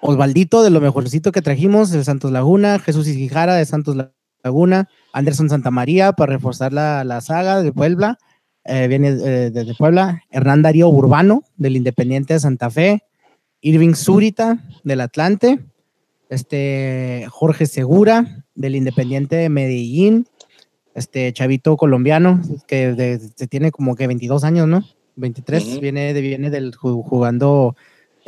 [0.00, 3.96] Osvaldito de lo mejorcito que trajimos, de Santos Laguna, Jesús Isijara de Santos
[4.42, 8.18] Laguna, Anderson Santamaría para reforzar la, saga de Puebla,
[8.64, 13.02] eh, viene eh, desde Puebla, Hernán Darío Urbano del Independiente de Santa Fe,
[13.60, 15.60] Irving Zurita del Atlante,
[16.28, 20.26] este Jorge Segura del Independiente de Medellín,
[20.94, 24.84] este chavito colombiano que tiene como que 22 años, ¿no?
[25.16, 27.76] 23, viene, de, viene del jugando,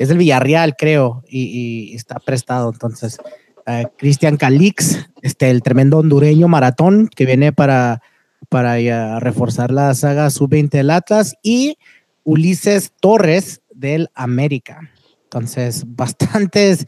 [0.01, 2.71] es del Villarreal, creo, y, está prestado.
[2.73, 3.19] Entonces,
[3.67, 8.01] uh, Cristian Calix, este, el tremendo hondureño maratón que viene para,
[8.49, 11.77] para reforzar la saga sub-20 del Atlas, y
[12.25, 14.91] Ulises Torres del América.
[15.25, 16.87] Entonces, bastantes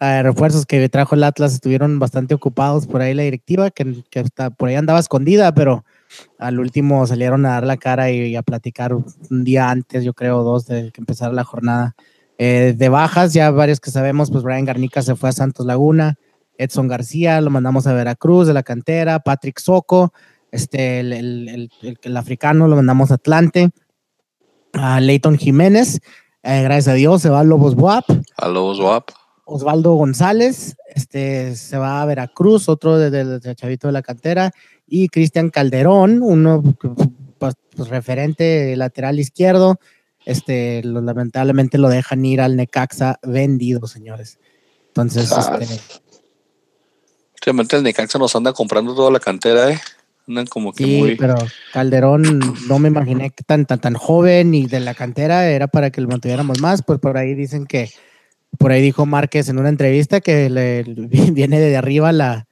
[0.00, 4.24] refuerzos que trajo el Atlas estuvieron bastante ocupados por ahí la directiva, que, que
[4.56, 5.84] por ahí andaba escondida, pero
[6.38, 10.42] al último salieron a dar la cara y, a platicar un día antes, yo creo,
[10.42, 11.94] dos de que empezara la jornada.
[12.38, 16.16] Eh, de bajas, ya varios que sabemos, pues Brian Garnica se fue a Santos Laguna,
[16.58, 20.12] Edson García lo mandamos a Veracruz de la cantera, Patrick Soco,
[20.50, 21.70] este, el, el,
[22.02, 23.70] el, africano lo mandamos a Atlante,
[24.72, 26.00] a Leighton Jiménez,
[26.42, 28.04] eh, gracias a Dios se va a Lobos WAP.
[28.36, 29.10] A Lobos WAP.
[29.46, 34.52] Osvaldo González, este se va a Veracruz, otro del de, Chavito de la Cantera,
[34.86, 36.62] y Cristian Calderón, uno
[37.38, 39.78] pues, pues, referente lateral izquierdo,
[40.24, 44.38] este, lamentablemente lo dejan ir al Necaxa vendido, señores.
[44.88, 45.58] Entonces, ah.
[45.60, 46.00] este,
[47.76, 49.78] el Necaxa nos anda comprando toda la cantera, ¿eh?
[50.26, 51.34] Andan como que sí, pero
[51.74, 55.90] Calderón no me imaginé que tan, tan, tan joven y de la cantera era para
[55.90, 57.90] que lo mantuviéramos más, pues por ahí dicen que,
[58.58, 60.82] por ahí dijo Márquez en una entrevista que le,
[61.32, 62.46] viene de arriba la,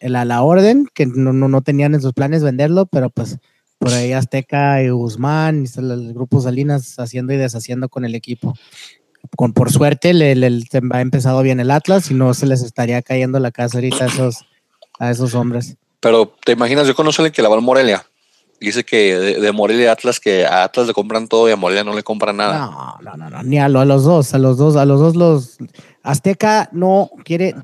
[0.00, 3.38] la, la orden, que no, no, no, tenían en sus planes venderlo, pero pues
[3.82, 8.54] por ahí Azteca y Guzmán y el grupo Salinas haciendo y deshaciendo con el equipo.
[9.36, 13.02] Con, por suerte le, le, ha empezado bien el Atlas y no se les estaría
[13.02, 14.46] cayendo la casa ahorita a esos,
[15.00, 15.76] a esos hombres.
[15.98, 18.06] Pero te imaginas, yo conozco alguien que la va Morelia.
[18.62, 21.84] Dice que de, Morelia y Atlas, que a Atlas le compran todo y a Morelia
[21.84, 22.58] no le compran nada.
[22.58, 23.42] No, no, no, no.
[23.42, 25.58] ni a, a, los dos, a los dos, a los dos los
[26.02, 27.54] Azteca no quiere,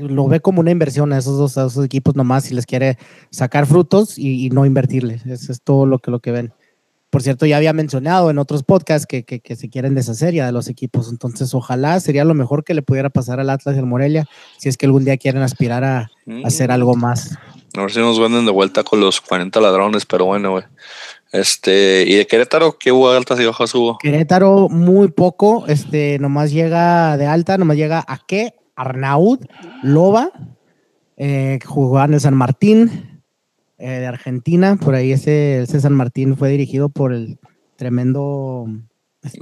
[0.00, 2.98] lo ve como una inversión a esos dos, a esos equipos nomás si les quiere
[3.30, 5.24] sacar frutos y, no invertirles.
[5.26, 6.52] Eso es todo lo que, lo que ven.
[7.10, 10.52] Por cierto, ya había mencionado en otros podcasts que, que, se quieren deshacer ya de
[10.52, 11.08] los equipos.
[11.10, 14.26] Entonces, ojalá sería lo mejor que le pudiera pasar al Atlas y al Morelia
[14.58, 16.10] si es que algún día quieren aspirar a,
[16.44, 17.38] hacer algo más.
[17.76, 20.64] A ver si nos venden de vuelta con los 40 ladrones, pero bueno, güey.
[21.32, 23.98] Este, ¿y de Querétaro qué hubo altas y bajas hubo?
[23.98, 28.54] Querétaro muy poco, este, nomás llega de alta, nomás llega a qué?
[28.76, 29.40] Arnaud,
[29.82, 30.30] Loba,
[31.16, 33.22] eh, jugó en el San Martín
[33.78, 37.38] eh, de Argentina, por ahí ese, ese, San Martín fue dirigido por el
[37.76, 38.66] tremendo
[39.22, 39.40] este,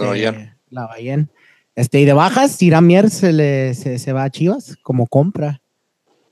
[0.70, 1.30] Lavallén.
[1.74, 5.61] Este, y de bajas, Iramier se, le, se, va a Chivas como compra.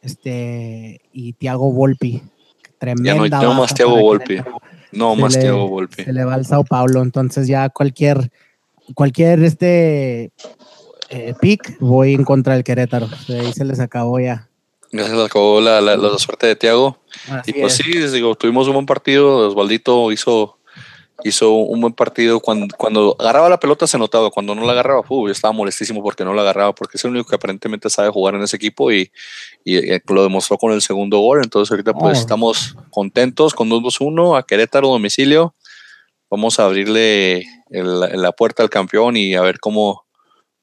[0.02, 2.22] Este, y Tiago Volpi.
[2.78, 3.40] Tremenda.
[3.40, 4.38] Ya no, más Tiago Volpi.
[4.92, 6.04] No, más le, Volpi.
[6.04, 8.30] Se le va al Sao Paulo, entonces ya cualquier,
[8.94, 10.32] cualquier este
[11.10, 13.08] eh, pick voy en contra del Querétaro.
[13.28, 14.48] Ahí se les acabó ya.
[14.92, 16.98] Ya se les acabó la, la, suerte de Tiago.
[17.46, 19.48] Y pues sí, digo, tuvimos un buen partido.
[19.48, 20.58] Osvaldito hizo
[21.24, 22.40] hizo un buen partido.
[22.40, 26.24] Cuando, cuando agarraba la pelota se notaba, cuando no la agarraba, yo estaba molestísimo porque
[26.24, 29.10] no la agarraba, porque es el único que aparentemente sabe jugar en ese equipo y,
[29.64, 29.80] y,
[30.12, 31.40] lo demostró con el segundo gol.
[31.42, 32.20] Entonces ahorita pues oh.
[32.20, 35.54] estamos contentos con 2-2-1 a Querétaro domicilio.
[36.30, 40.04] Vamos a abrirle la puerta al campeón y a ver cómo,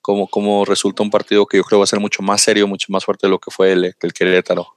[0.01, 2.87] cómo, cómo resulta un partido que yo creo va a ser mucho más serio, mucho
[2.89, 4.67] más fuerte de lo que fue el, el Querétaro.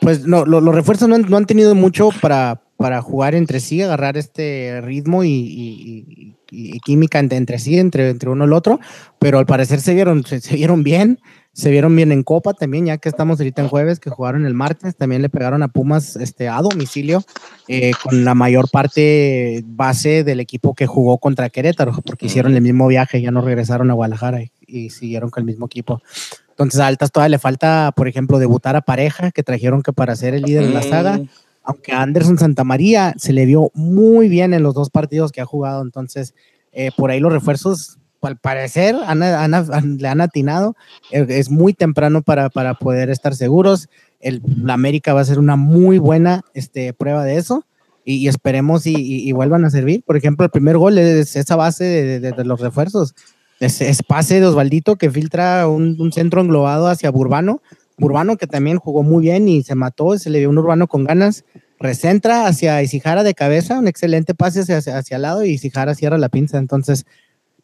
[0.00, 3.80] Pues no, los refuerzos no han, no han tenido mucho para, para jugar entre sí,
[3.80, 6.36] agarrar este ritmo y,
[6.84, 8.80] química entre, sí, entre, entre uno y el otro,
[9.20, 11.20] pero al parecer se vieron, se, vieron bien,
[11.52, 14.54] se vieron bien en Copa también, ya que estamos ahorita en jueves, que jugaron el
[14.54, 17.22] martes, también le pegaron a Pumas este, a domicilio,
[17.68, 22.62] eh, con la mayor parte base del equipo que jugó contra Querétaro, porque hicieron el
[22.62, 26.02] mismo viaje, ya no regresaron a Guadalajara y, siguieron con el mismo equipo.
[26.50, 30.16] Entonces a Altas todavía le falta, por ejemplo, debutar a pareja, que trajeron que para
[30.16, 31.20] ser el líder de la saga,
[31.64, 35.46] aunque a Anderson Santamaría se le vio muy bien en los dos partidos que ha
[35.46, 36.34] jugado, entonces
[36.72, 40.76] eh, por ahí los refuerzos, al parecer, le han atinado,
[41.10, 43.88] eh, es muy temprano para, para poder estar seguros,
[44.20, 47.64] el, la América va a ser una muy buena este, prueba de eso.
[48.04, 50.02] Y, esperemos y, vuelvan a servir.
[50.02, 51.84] Por ejemplo, el primer gol es esa base
[52.18, 53.14] de, los refuerzos.
[53.60, 57.62] Es, pase de Osvaldito que filtra un, un centro englobado hacia Burbano
[58.02, 61.04] Urbano, que también jugó muy bien y se mató, se le dio un Urbano con
[61.04, 61.44] ganas,
[61.78, 66.18] recentra hacia Isijara de cabeza, un excelente pase hacia, hacia el lado y Isijara cierra
[66.18, 66.58] la pinza.
[66.58, 67.06] Entonces,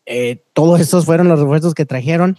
[0.07, 2.37] eh, todos esos fueron los refuerzos que trajeron.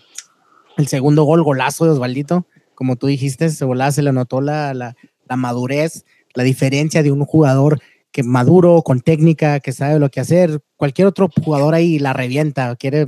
[0.77, 4.73] El segundo gol, golazo de Osvaldito, como tú dijiste, ese golazo se le notó la,
[4.73, 4.95] la,
[5.27, 7.81] la madurez, la diferencia de un jugador
[8.11, 10.61] que maduro, con técnica, que sabe lo que hacer.
[10.77, 13.05] Cualquier otro jugador ahí la revienta, quiere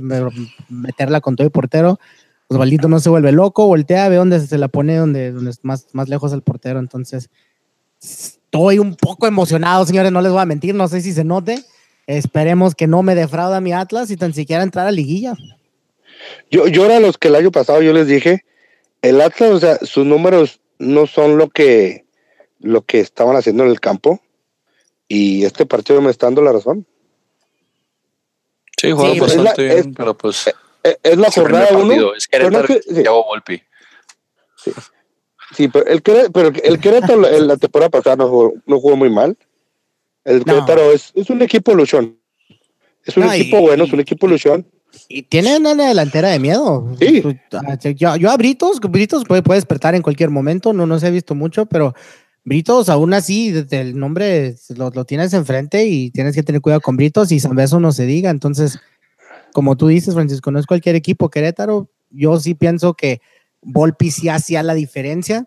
[0.68, 1.98] meterla con todo el portero
[2.52, 5.86] Osvaldito no se vuelve loco, voltea, ve dónde se la pone, donde, donde es más,
[5.92, 6.78] más lejos el portero.
[6.78, 7.30] Entonces,
[8.00, 11.62] estoy un poco emocionado, señores, no les voy a mentir, no sé si se note.
[12.06, 15.34] Esperemos que no me defrauda mi Atlas y tan siquiera entrar a liguilla.
[16.50, 18.44] Yo, yo era los que el año pasado yo les dije,
[19.02, 22.04] el Atlas, o sea, sus números no son lo que,
[22.60, 24.20] lo que estaban haciendo en el campo.
[25.08, 26.86] Y este partido me está dando la razón.
[28.78, 30.50] Sí, juego sí, bien, pero pues.
[30.84, 32.14] Eh, es la jornada uno.
[32.14, 33.02] Es Querétaro que, sí.
[33.06, 33.62] Volpi.
[34.56, 34.72] Sí.
[35.54, 35.68] sí.
[35.68, 39.10] pero el Querétaro, pero el Querétaro en la temporada pasada no jugó, no jugó muy
[39.10, 39.36] mal.
[40.24, 42.18] El Querétaro es, es, un equipo luchón.
[43.04, 44.66] Es un equipo bueno, es un equipo luchón.
[45.08, 46.94] Y tiene una delantera de miedo.
[46.98, 47.22] Sí.
[47.96, 51.10] Yo, yo a Britos, Britos puede, puede, despertar en cualquier momento, no, no se ha
[51.10, 51.94] visto mucho, pero
[52.44, 56.80] Britos aún así, desde el nombre lo, lo, tienes enfrente y tienes que tener cuidado
[56.80, 58.78] con Britos y San Beso no se diga, entonces
[59.52, 61.30] como tú dices, Francisco, no es cualquier equipo.
[61.30, 63.20] Querétaro, yo sí pienso que
[63.62, 65.46] Volpi sí hacía la diferencia.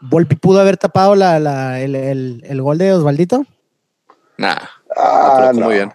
[0.00, 3.44] ¿Volpi pudo haber tapado la, el, gol de Osvaldito?
[4.38, 4.56] Nah,
[4.96, 5.92] ah, muy bien.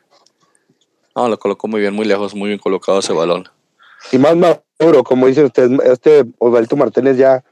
[1.15, 3.45] No, lo colocó muy bien, muy lejos, muy bien colocado ese balón.
[4.11, 7.43] Y más maduro, como dicen ustedes, este Osvaldo Martínez ya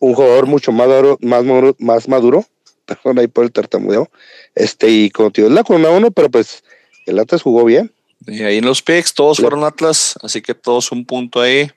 [0.00, 2.44] un jugador mucho más maduro, más maduro, más maduro
[2.86, 4.10] perdón ahí por el tartamudeo,
[4.54, 6.64] este, y es la corona uno, pero pues
[7.06, 7.92] el Atlas jugó bien.
[8.26, 11.70] Y ahí en los picks todos fueron Atlas, así que todos un punto ahí.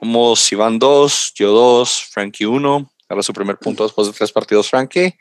[0.00, 4.70] Vamos Iván dos, yo dos, Frankie uno, ahora su primer punto después de tres partidos
[4.70, 5.16] Frankie.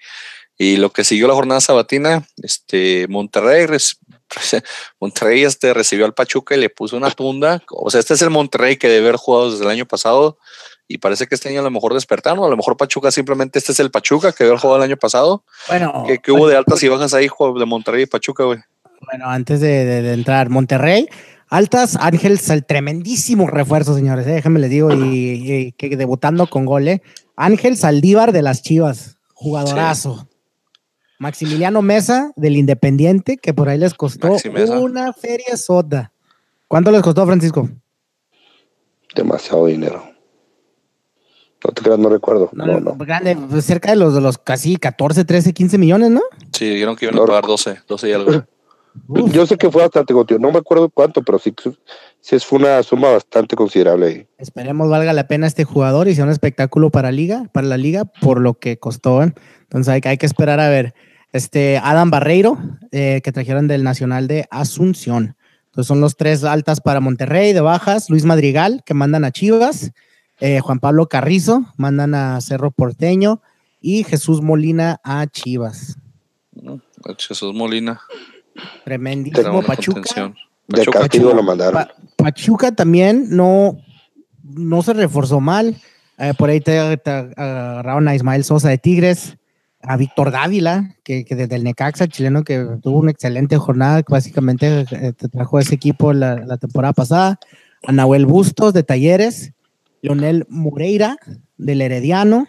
[0.60, 3.68] Y lo que siguió la jornada sabatina, este Monterrey,
[5.00, 7.62] Monterrey este recibió al Pachuca y le puso una tunda.
[7.70, 10.38] O sea, este es el Monterrey que debe haber jugado desde el año pasado
[10.88, 13.74] y parece que este año a lo mejor despertaron, a lo mejor Pachuca simplemente este
[13.74, 15.44] es el Pachuca que había jugado el año pasado.
[15.68, 18.60] Bueno, que, hubo de altas y bajas ahí de Monterrey y Pachuca, güey.
[19.10, 21.08] Bueno, antes de, entrar, Monterrey,
[21.48, 26.90] altas, Ángel, el tremendísimo refuerzo, señores, eh, déjenme les digo, y, que debutando con gol,
[26.90, 27.02] eh.
[27.38, 30.28] Ángel Saldívar de las Chivas, jugadorazo.
[31.20, 34.38] Maximiliano Mesa del Independiente, que por ahí les costó
[34.80, 36.12] una feria soda.
[36.68, 37.70] ¿Cuánto les costó, Francisco?
[39.16, 40.04] Demasiado dinero.
[41.66, 42.50] No te creas, no recuerdo.
[42.52, 46.22] No, no, Grande, pues cerca de los, de los casi 14, 13, 15 millones, ¿no?
[46.52, 48.44] Sí, dijeron que iban a pagar 12, 12 y algo.
[49.32, 51.54] Yo sé que fue bastante, no me acuerdo cuánto, pero sí,
[52.20, 54.28] sí fue una suma bastante considerable.
[54.38, 58.06] Esperemos valga la pena este jugador y sea un espectáculo para liga, para la liga,
[58.06, 59.24] por lo que costó.
[59.24, 59.34] ¿eh?
[59.62, 60.94] Entonces hay, hay, que esperar a ver.
[61.34, 62.58] Este Adam Barreiro,
[62.92, 65.36] eh, que trajeron del Nacional de Asunción.
[65.66, 69.92] Entonces son los tres altas para Monterrey, de bajas, Luis Madrigal, que mandan a Chivas,
[70.40, 73.42] eh, Juan Pablo Carrizo, mandan a Cerro Porteño
[73.82, 75.98] y Jesús Molina a Chivas.
[77.18, 78.02] Jesús Molina.
[78.86, 80.34] Tremendísimo Pachuca.
[80.68, 81.88] De castigo lo mandaron.
[82.18, 83.78] Pachuca también no,
[84.44, 85.76] no se reforzó mal.
[86.18, 89.38] Eh, por ahí te, agarraron a Ismael Sosa de Tigres,
[89.82, 95.14] a Víctor Dávila, que, desde el Necaxa chileno, que tuvo una excelente jornada, básicamente eh,
[95.14, 97.40] te trajo ese equipo la, la temporada pasada,
[97.86, 99.54] a Nahuel Bustos de Talleres,
[100.02, 101.18] Leonel Moreira
[101.58, 102.48] del Herediano,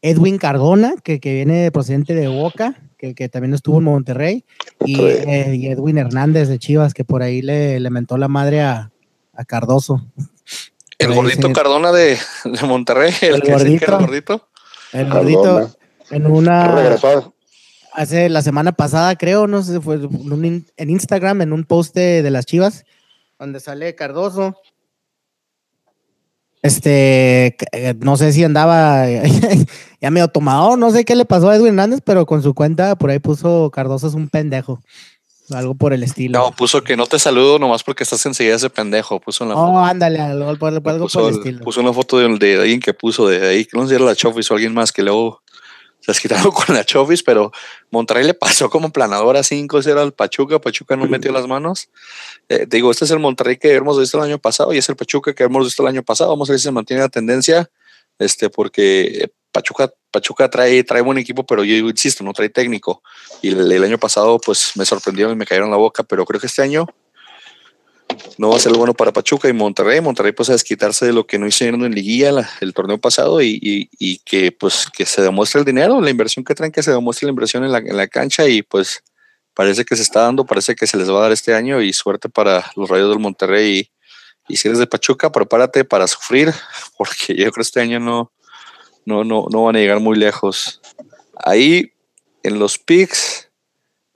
[0.00, 4.44] Edwin Cardona, que, que viene procedente de Boca, que, que, también estuvo en Monterrey,
[4.84, 8.90] y, eh, Edwin Hernández de Chivas, que por ahí le, le mentó la madre a,
[9.34, 10.06] a Cardoso.
[10.98, 14.48] El gordito Cardona de, de, Monterrey, el, que gordito, el gordito.
[14.92, 15.70] El gordito,
[16.10, 16.96] en una...
[17.92, 22.30] Hace la semana pasada, creo, no sé, fue en Instagram, en un post de, de
[22.30, 22.84] las Chivas,
[23.38, 24.56] donde sale Cardoso
[26.64, 29.04] este, eh, no sé si andaba
[30.00, 32.96] ya medio tomado, no sé qué le pasó a Edwin Hernández, pero con su cuenta
[32.96, 34.80] por ahí puso Cardoso es un pendejo.
[35.50, 36.38] Algo por el estilo.
[36.38, 39.20] No, puso que no te saludo nomás porque estás enseguida ese pendejo.
[39.20, 41.62] Puso una oh, ándale, algo, algo por el estilo.
[41.62, 44.06] Puso una foto de, de, alguien que puso de ahí, que no sé si era
[44.06, 45.42] la Chofis o alguien más que luego
[46.12, 47.52] se quitado con la Chofis, pero
[47.90, 50.58] Monterrey le pasó como planador a 5-0 al Pachuca.
[50.58, 51.88] Pachuca no metió las manos.
[52.48, 54.96] Eh, digo, este es el Monterrey que hemos visto el año pasado y es el
[54.96, 56.30] Pachuca que hemos visto el año pasado.
[56.30, 57.70] Vamos a ver si se mantiene la tendencia,
[58.18, 63.02] este, porque Pachuca, Pachuca trae, trae buen equipo, pero yo insisto, no trae técnico.
[63.40, 66.40] Y el, el año pasado, pues me sorprendió y me cayeron la boca, pero creo
[66.40, 66.86] que este año
[68.38, 70.00] no va a ser bueno para Pachuca y Monterrey.
[70.00, 73.88] Monterrey pues a desquitarse de lo que no hicieron en liguilla el torneo pasado y,
[74.24, 77.30] que pues que se demuestre el dinero, la inversión que traen, que se demuestre la
[77.30, 79.02] inversión en la, en la, cancha y pues
[79.54, 81.92] parece que se está dando, parece que se les va a dar este año y
[81.92, 83.90] suerte para los rayos del Monterrey
[84.48, 86.52] y, y si eres de Pachuca, prepárate para sufrir
[86.98, 88.32] porque yo creo que este año no,
[89.04, 90.80] no, no, no van a llegar muy lejos.
[91.36, 91.92] Ahí
[92.42, 93.43] en los picks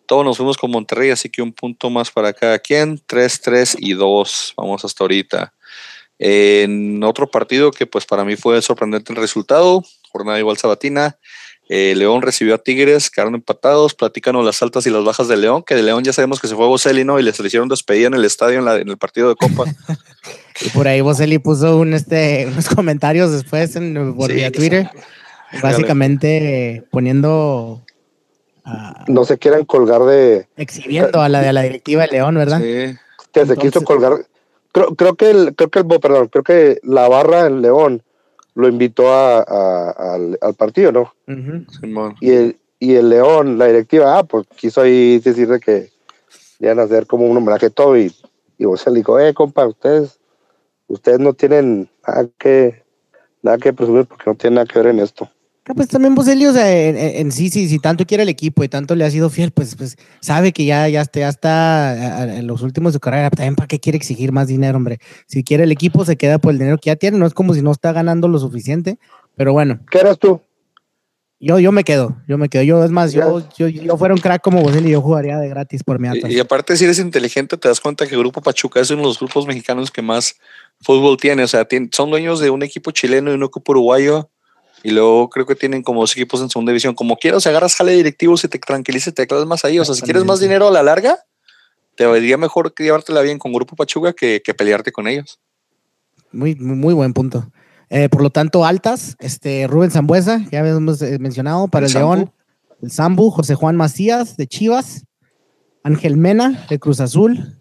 [0.08, 3.00] todos nos fuimos con Monterrey, así que un punto más para cada quien.
[3.06, 4.54] 3, 3 y 2.
[4.56, 5.52] Vamos hasta ahorita.
[6.18, 11.18] En otro partido que pues para mí fue sorprendente el resultado, jornada igual sabatina.
[11.68, 13.94] Eh, León recibió a Tigres, quedaron empatados.
[13.94, 16.56] Platícanos las altas y las bajas de León, que de León ya sabemos que se
[16.56, 17.20] fue Boselli, ¿no?
[17.20, 19.64] Y les hicieron despedida en el estadio en, el partido de Copa.
[20.62, 24.90] y por ahí Boselli puso un, este, unos comentarios después en por Twitter,
[25.62, 27.84] básicamente poniendo
[29.07, 30.46] no se quieran colgar de.
[30.57, 32.61] Exhibiendo a la de la directiva de León, ¿verdad?
[32.61, 32.96] Sí.
[33.33, 34.26] Que se quiso colgar.
[34.72, 38.02] Creo, creo, que el, creo que el, perdón, creo que la barra en León
[38.54, 41.14] lo invitó a, al, partido, ¿no?
[42.20, 45.90] y, el, y el León, la directiva, ah, pues quiso ahí decir de que
[46.59, 48.12] iban a hacer como un homenaje todo y,
[48.59, 50.18] y vos le dijo, eh, compa, ustedes,
[50.88, 52.83] ustedes no tienen nada que,
[53.42, 55.31] nada que presumir porque no tienen nada que ver en esto
[55.74, 58.94] pues también Boselli, o sea, en, sí, sí, si tanto quiere el equipo y tanto
[58.94, 62.62] le ha sido fiel, pues, pues sabe que ya, ya, está, ya está en los
[62.62, 63.31] últimos de su carrera.
[63.31, 64.98] También para qué quiere exigir más dinero, hombre.
[65.26, 67.18] Si quiere el equipo, se queda por el dinero que ya tiene.
[67.18, 68.98] No es como si no está ganando lo suficiente,
[69.37, 69.81] pero bueno.
[69.90, 70.40] ¿Qué eras tú?
[71.40, 72.64] Yo, yo me quedo, yo me quedo.
[72.64, 75.85] Yo, es más, yo, yo, yo fuera un crack como Boselli, yo jugaría de gratis
[75.85, 78.90] por mi Y, y, aparte, si eres inteligente, te das cuenta que Grupo Pachuca es
[78.90, 80.35] uno de los grupos mexicanos que más
[80.81, 81.44] fútbol tiene.
[81.44, 84.31] O sea, tiene, son dueños de un equipo chileno y un equipo uruguayo.
[84.82, 86.94] Y luego creo que tienen como dos equipos en segunda división.
[86.94, 89.78] Como quieras, agarras jale directivos y te tranquilices, te quedas más ahí.
[89.78, 91.18] O sea, si quieres más dinero a la larga,
[91.96, 95.40] te vendría mejor llevártela bien con Grupo Pachuca que, que pelearte con ellos.
[96.30, 97.50] Muy, muy buen punto.
[97.90, 101.98] Eh, por lo tanto, altas, este Rubén Zambuesa, ya habíamos eh, mencionado, para el, el
[101.98, 102.32] León,
[102.82, 105.06] el Zambu, José Juan Macías de Chivas,
[105.82, 107.60] Ángel Mena de Cruz Azul,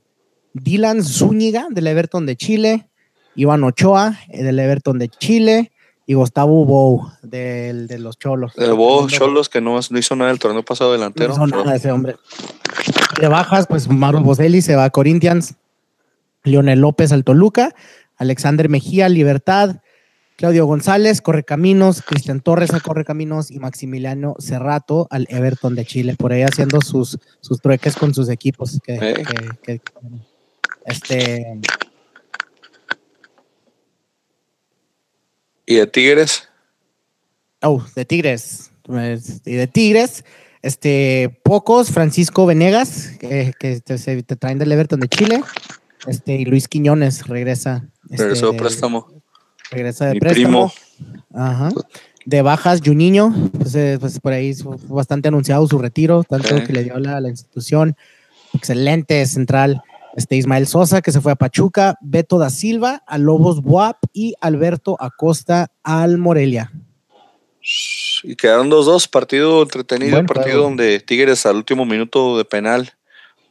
[0.54, 2.90] Dylan Zúñiga del Everton de Chile,
[3.36, 5.72] Iván Ochoa eh, del Everton de Chile
[6.10, 8.54] y Gustavo Bou del, de los Cholos.
[8.58, 11.38] El Bou Cholos que no, no, hizo nada el torneo pasado delantero.
[11.38, 12.16] No hizo nada ese hombre.
[13.22, 15.56] De bajas, pues Maros Boselli se va a Corinthians,
[16.44, 17.76] Leonel López al Toluca,
[18.16, 19.82] Alexander Mejía, Libertad,
[20.38, 26.32] Claudio González, Correcaminos, Cristian Torres a Correcaminos y Maximiliano Cerrato al Everton de Chile, por
[26.32, 28.80] ahí haciendo sus, sus trueques con sus equipos.
[28.84, 29.24] Que, Eh.
[29.64, 29.82] que- que-
[30.86, 31.60] este,
[35.68, 36.48] ¿Y de Tigres?
[37.62, 38.72] oh, de Tigres.
[39.46, 40.24] Y de Tigres,
[40.62, 45.44] este, pocos, Francisco Venegas, que, que te, se- te traen del Everton de Chile,
[46.08, 47.84] este, y Luis Quiñones regresa.
[48.10, 49.08] este, Regresó de- préstamo.
[49.70, 50.72] Regresa de Mi préstamo.
[50.96, 51.14] primo.
[51.34, 51.70] Ajá.
[52.26, 56.72] De bajas, Juninho, pues, eh, pues por ahí fue bastante anunciado su retiro, tanto que
[56.74, 57.96] le dio la, la institución.
[58.54, 59.82] Excelente central.
[60.18, 64.34] Este Ismael Sosa, que se fue a Pachuca, Beto da Silva, a Lobos Buap y
[64.42, 66.72] Alberto Acosta al Morelia.
[68.24, 72.94] Y quedaron 2-2, partido entretenido, Buen partido donde Tigres al último minuto de penal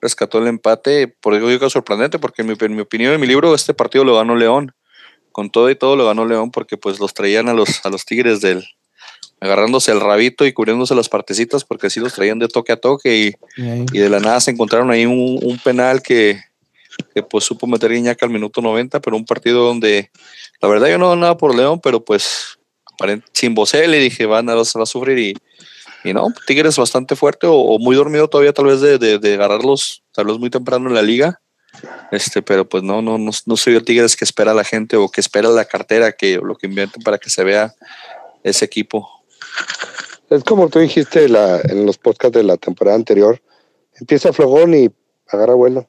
[0.03, 1.07] rescató el empate.
[1.07, 3.55] Por eso digo que es sorprendente, porque en mi, en mi opinión, en mi libro,
[3.55, 4.73] este partido lo ganó León.
[5.31, 8.05] Con todo y todo lo ganó León, porque pues los traían a los, a los
[8.05, 8.67] Tigres del
[9.39, 13.17] agarrándose el rabito y cubriéndose las partecitas, porque así los traían de toque a toque
[13.17, 16.41] y, y de la nada se encontraron ahí un, un penal que,
[17.15, 20.11] que, pues supo meter Iñaca al minuto 90, pero un partido donde
[20.61, 22.59] la verdad yo no doy nada por León, pero pues
[23.33, 25.35] sin Bosé le dije, van a, va a sufrir y,
[26.05, 30.27] y no, Tigres bastante fuerte o, muy dormido todavía tal vez de, de, agarrarlos tal
[30.39, 31.41] muy temprano en la liga.
[32.11, 35.11] Este, pero pues no, no, no, no soy el Tigres que espera la gente o
[35.11, 37.75] que espera la cartera, que lo que invierten para que se vea
[38.43, 39.11] ese equipo.
[40.31, 43.43] Es como tú dijiste la, en los podcasts de la temporada anterior.
[44.01, 44.91] Empieza flojón y
[45.29, 45.89] agarra vuelo.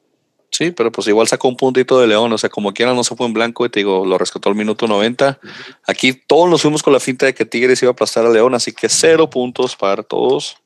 [0.50, 3.16] Sí, pero pues igual sacó un puntito de León, o sea, como quiera no se
[3.16, 5.40] fue en blanco y te digo, lo rescató al minuto 90.
[5.86, 8.56] Aquí todos nos fuimos con la finta de que Tigres iba a aplastar a León,
[8.56, 10.58] así que cero puntos para todos.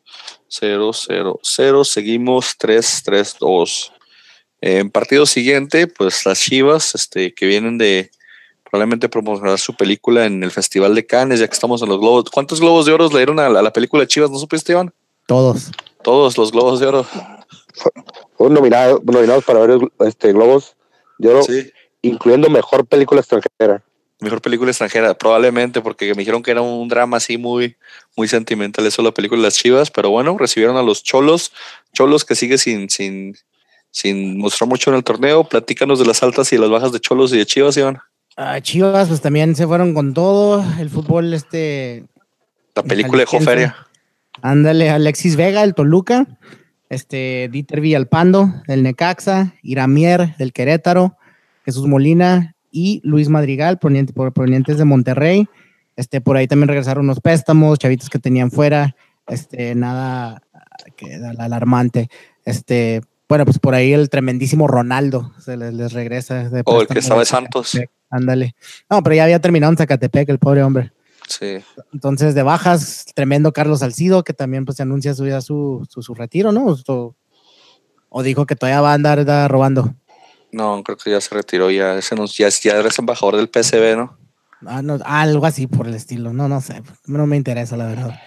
[0.48, 1.84] Cero, cero, cero.
[1.84, 3.92] Seguimos 3, 3, 2.
[4.62, 8.12] En partido siguiente, pues las Chivas, este, que vienen de
[8.70, 12.26] probablemente promocionar su película en el Festival de Cannes, ya que estamos en los globos.
[12.30, 14.30] ¿Cuántos globos de oro le dieron a la, a la película de Chivas?
[14.30, 14.94] ¿No supiste, Iván?
[15.26, 15.72] Todos.
[16.04, 17.08] Todos los globos de oro.
[18.42, 20.76] Fueron nominados, nominados para varios este, globos
[21.20, 21.72] de oro, Sí.
[22.02, 23.84] incluyendo mejor película extranjera.
[24.20, 27.76] Mejor película extranjera, probablemente, porque me dijeron que era un drama así muy,
[28.18, 31.52] muy sentimental eso la película de las Chivas, pero bueno, recibieron a los Cholos,
[31.94, 33.38] Cholos que sigue sin, sin,
[33.92, 35.44] sin mostrar mucho en el torneo.
[35.44, 38.00] Platícanos de las altas y las bajas de Cholos y de Chivas, Iván.
[38.38, 40.66] Ah, Chivas, pues también se fueron con todo.
[40.80, 42.06] El fútbol, este,
[42.74, 43.26] La película de.
[43.28, 43.88] Joferia.
[44.42, 46.26] Ándale, Alexis Vega, el Toluca,
[46.92, 51.16] este, Dieter Villalpando, del Necaxa, Iramier, del Querétaro,
[51.64, 55.48] Jesús Molina y Luis Madrigal, proveniente- provenientes de Monterrey.
[55.96, 58.96] Este, por ahí también regresaron unos préstamos, chavitos que tenían fuera,
[59.28, 60.44] este, nada
[60.98, 62.10] que al- alarmante.
[62.44, 66.50] Este, bueno, pues por ahí el tremendísimo Ronaldo se les, les regresa.
[66.50, 67.80] de O el que estaba de Santos.
[68.10, 68.56] Ándale.
[68.90, 70.92] No, pero ya había terminado en Zacatepec, el pobre hombre.
[71.28, 71.58] Sí.
[71.94, 76.02] Entonces, de bajas, tremendo Carlos Salcido, que también pues se anuncia su, ya su, su,
[76.02, 76.76] su retiro, ¿no?
[76.88, 77.16] O,
[78.10, 79.94] o dijo que todavía va a andar da, robando.
[80.52, 84.18] No, creo que ya se retiró, ya, no- ya, ya eres embajador del PSV, ¿no?
[84.66, 86.34] Ah, no, algo así por el estilo.
[86.34, 86.84] No, no sé.
[87.08, 88.20] No me interesa, la verdad.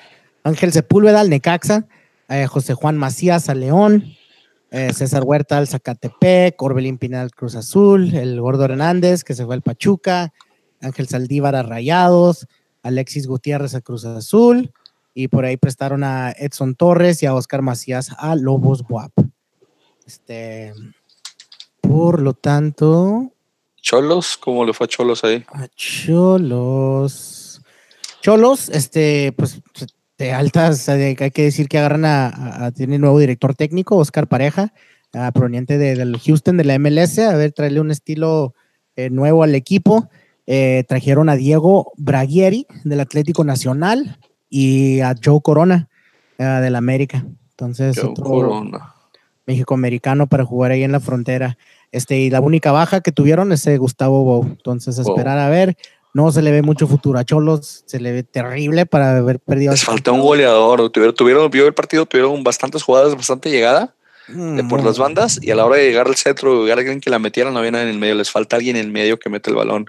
[0.42, 1.86] Ángel Sepúlveda al Necaxa,
[2.28, 4.04] eh, José Juan Macías al León,
[4.70, 9.54] eh, César Huerta al Zacatepec, Orbelín Pinal Cruz Azul, el Gordo Hernández que se fue
[9.54, 10.32] al Pachuca,
[10.80, 12.46] Ángel Saldívar a Rayados,
[12.84, 14.70] Alexis Gutiérrez a Cruz Azul,
[15.12, 19.12] y por ahí prestaron a Edson Torres y a Oscar Macías a Lobos Buap.
[20.06, 20.72] Este,
[21.80, 23.32] por lo tanto,
[23.80, 25.44] Cholos, ¿cómo le fue a Cholos ahí?
[25.52, 27.60] a Cholos.
[28.22, 29.60] Cholos, este, pues
[30.16, 34.26] de altas, hay que decir que agarran a, a- a- tiene nuevo director técnico, Oscar
[34.28, 34.72] Pareja,
[35.32, 38.54] proveniente de- del Houston de la MLS, a ver, traerle un estilo
[38.96, 40.08] eh, nuevo al equipo.
[40.46, 44.18] Eh, trajeron a Diego Braguieri del Atlético Nacional,
[44.56, 45.88] y a Joe Corona
[46.38, 47.26] uh, del América.
[47.50, 48.94] Entonces, Joe otro Corona.
[49.46, 51.58] México-americano para jugar ahí en la frontera.
[51.90, 54.44] Este, y la única baja que tuvieron es Gustavo Bou.
[54.44, 55.76] Entonces, esperar a ver.
[56.12, 59.72] No se le ve mucho futuro a Cholos, se le ve terrible para haber perdido.
[59.72, 60.88] Les falta un goleador.
[60.90, 63.96] Tuvieron, tuvieron, vio el partido, tuvieron bastantes jugadas, bastante llegada
[64.28, 67.10] mm, por las bandas y a la hora de llegar al centro, llegar alguien que
[67.10, 68.14] la metiera, no había nadie en el medio.
[68.14, 69.86] Les falta alguien en el medio que mete el balón.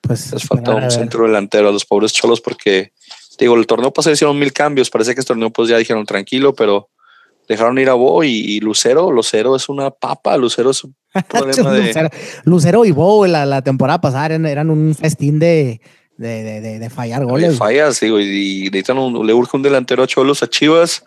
[0.00, 2.92] Pues les falta un centro delantero a los pobres Cholos porque,
[3.38, 4.90] digo, el torneo pasado hicieron mil cambios.
[4.90, 6.88] Parece que este torneo pues ya dijeron tranquilo, pero
[7.48, 9.10] dejaron ir a Bo y, Lucero.
[9.10, 10.36] Lucero es una papa.
[10.36, 10.94] Lucero es un
[11.28, 12.10] problema de.
[12.44, 15.80] Lucero, y Bo la, la temporada pasada eran, un festín de,
[16.16, 17.52] de, de, fallar goles.
[17.52, 21.04] De fallas, digo, y, un, le urge un delantero a Cholos, a Chivas.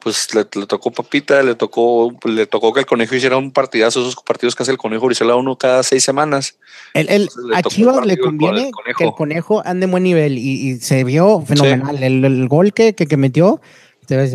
[0.00, 4.16] Pues le, tocó papita, le tocó, le tocó que el conejo hiciera un partidazo, esos
[4.16, 6.56] partidos que hace el conejo Brizuela uno cada seis semanas.
[6.94, 11.42] El, a Chivas le conviene que el conejo ande en buen nivel y, se vio
[11.42, 12.02] fenomenal.
[12.02, 13.60] El, gol que, que, que metió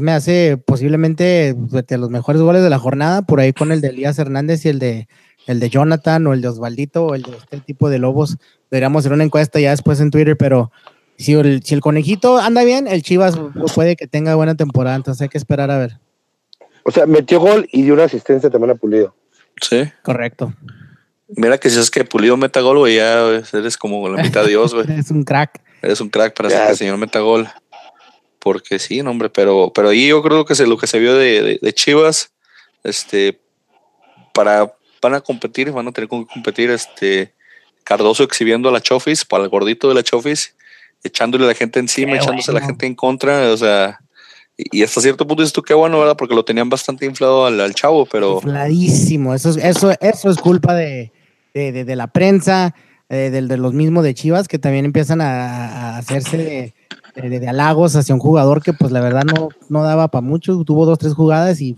[0.02, 3.90] me hace posiblemente de los mejores goles de la jornada, por ahí con el de
[3.90, 5.08] Elías Hernández y el de
[5.48, 8.38] el de Jonathan o el de Osvaldito o el de este tipo de Lobos.
[8.72, 10.72] Deberíamos hacer una encuesta ya después en Twitter, pero
[11.18, 13.40] si el, si el conejito anda bien, el Chivas
[13.74, 15.98] puede que tenga buena temporada, entonces hay que esperar a ver.
[16.84, 19.16] O sea, metió gol y dio una asistencia también a Pulido.
[19.62, 19.84] Sí.
[20.04, 20.54] Correcto.
[21.30, 24.50] Mira que si es que Pulido meta gol, güey, ya eres como la mitad de
[24.50, 24.86] Dios, güey.
[24.92, 25.62] eres un crack.
[25.82, 27.48] Eres un crack para hacer que el señor meta gol
[28.46, 31.16] porque sí, no, hombre, pero, pero ahí yo creo que se, lo que se vio
[31.16, 32.32] de, Chivas,
[32.84, 33.42] este,
[34.36, 37.34] para, van a competir, van a tener que competir, este,
[37.84, 40.55] Cardoso exhibiendo a la Chofis, para el gordito de la Chofis,
[41.08, 44.00] echándole a la gente encima, echándose a la gente en contra, o sea,
[44.58, 46.16] y, hasta cierto punto dices tú qué bueno, ¿verdad?
[46.18, 48.36] Porque lo tenían bastante inflado al, chavo, pero...
[48.36, 51.12] Infladísimo, eso, eso, eso es culpa de,
[51.54, 52.74] la prensa,
[53.10, 56.38] eh, de, los mismos de Chivas, que también empiezan a, a hacerse...
[56.38, 56.74] De,
[57.16, 60.86] de, halagos hacia un jugador que pues la verdad no, no daba para mucho, tuvo
[60.86, 61.78] dos, tres jugadas y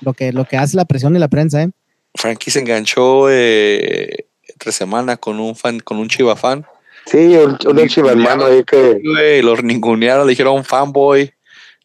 [0.00, 1.70] lo, que, lo que hace la presión y la prensa, ¿eh?
[2.14, 6.64] Frankie se enganchó eh, entre semana con un fan, con un chiva fan.
[7.10, 9.00] Sí, un, un chiva hermano ahí que...
[9.42, 11.32] los ningunearon, le dijeron fanboy, le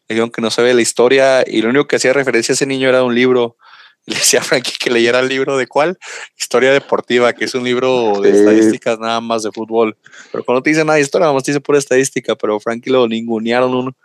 [0.08, 2.88] dijeron que no sabe la historia y lo único que hacía referencia a ese niño
[2.88, 3.56] era un libro
[4.06, 5.98] le decía a Frankie que leyera el libro de cuál?
[6.38, 9.96] Historia deportiva, que es un libro de estadísticas nada más de fútbol.
[10.30, 12.90] Pero cuando te dice nada de historia, nada más te dice pura estadística, pero Frankie
[12.90, 13.96] lo ningunearon un,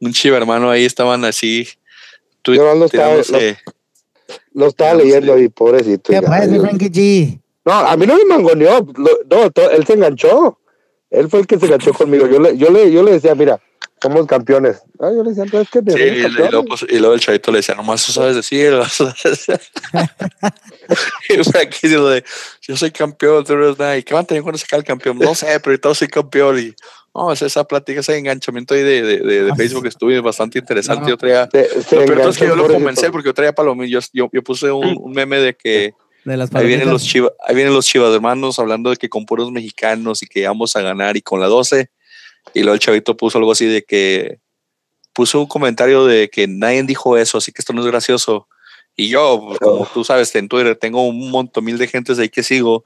[0.00, 1.68] un chiva hermano ahí, estaban así.
[2.44, 3.14] Yo lo estaba,
[4.52, 6.12] lo, estaba leyendo y pobrecito.
[6.12, 7.40] ¿Qué pasa, Frankie G?
[7.64, 10.58] No, a mí no me mangoneó, no, él se enganchó.
[11.14, 12.26] Él fue el que se enganchó conmigo.
[12.26, 13.60] Yo le, yo le, yo le decía, mira,
[14.02, 14.82] somos campeones.
[15.00, 17.58] Ah, yo le decía, entonces, ¿qué sí, y, luego, pues, y, luego, el chavito le
[17.58, 18.74] decía, nomás tú sabes decir.
[21.30, 22.24] y Frankie de,
[22.60, 23.96] yo soy campeón, tú eres nada.
[23.96, 25.18] ¿Y qué van a tener cuando saca el campeón?
[25.18, 26.58] No sé, pero ahorita soy campeón.
[26.58, 26.74] Y
[27.14, 31.08] no, esa plática, ese enganchamiento ahí de, de, de, de Facebook estuvo bastante interesante.
[31.08, 34.00] Yo traía, lo es que yo lo comencé porque yo traía palomillo.
[34.12, 35.94] Yo, yo, puse un, un, meme de que
[36.26, 40.22] ahí, vienen los chivas, ahí vienen los chivas hermanos hablando de que con puros mexicanos
[40.22, 41.90] y que vamos a ganar y con la 12
[42.52, 44.38] y luego el chavito puso algo así de que
[45.12, 48.48] puso un comentario de que nadie dijo eso, así que esto no es gracioso.
[48.96, 52.28] Y yo, pues, como tú sabes, en Twitter tengo un montón mil de gentes ahí
[52.28, 52.84] que sigo,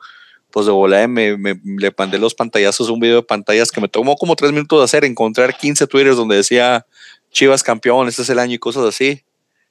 [0.50, 3.88] pues de volada me, me, le mandé los pantallazos, un video de pantallas que me
[3.88, 6.86] tomó como tres minutos de hacer, encontrar 15 Twitters donde decía
[7.30, 9.22] Chivas campeón, este es el año y cosas así.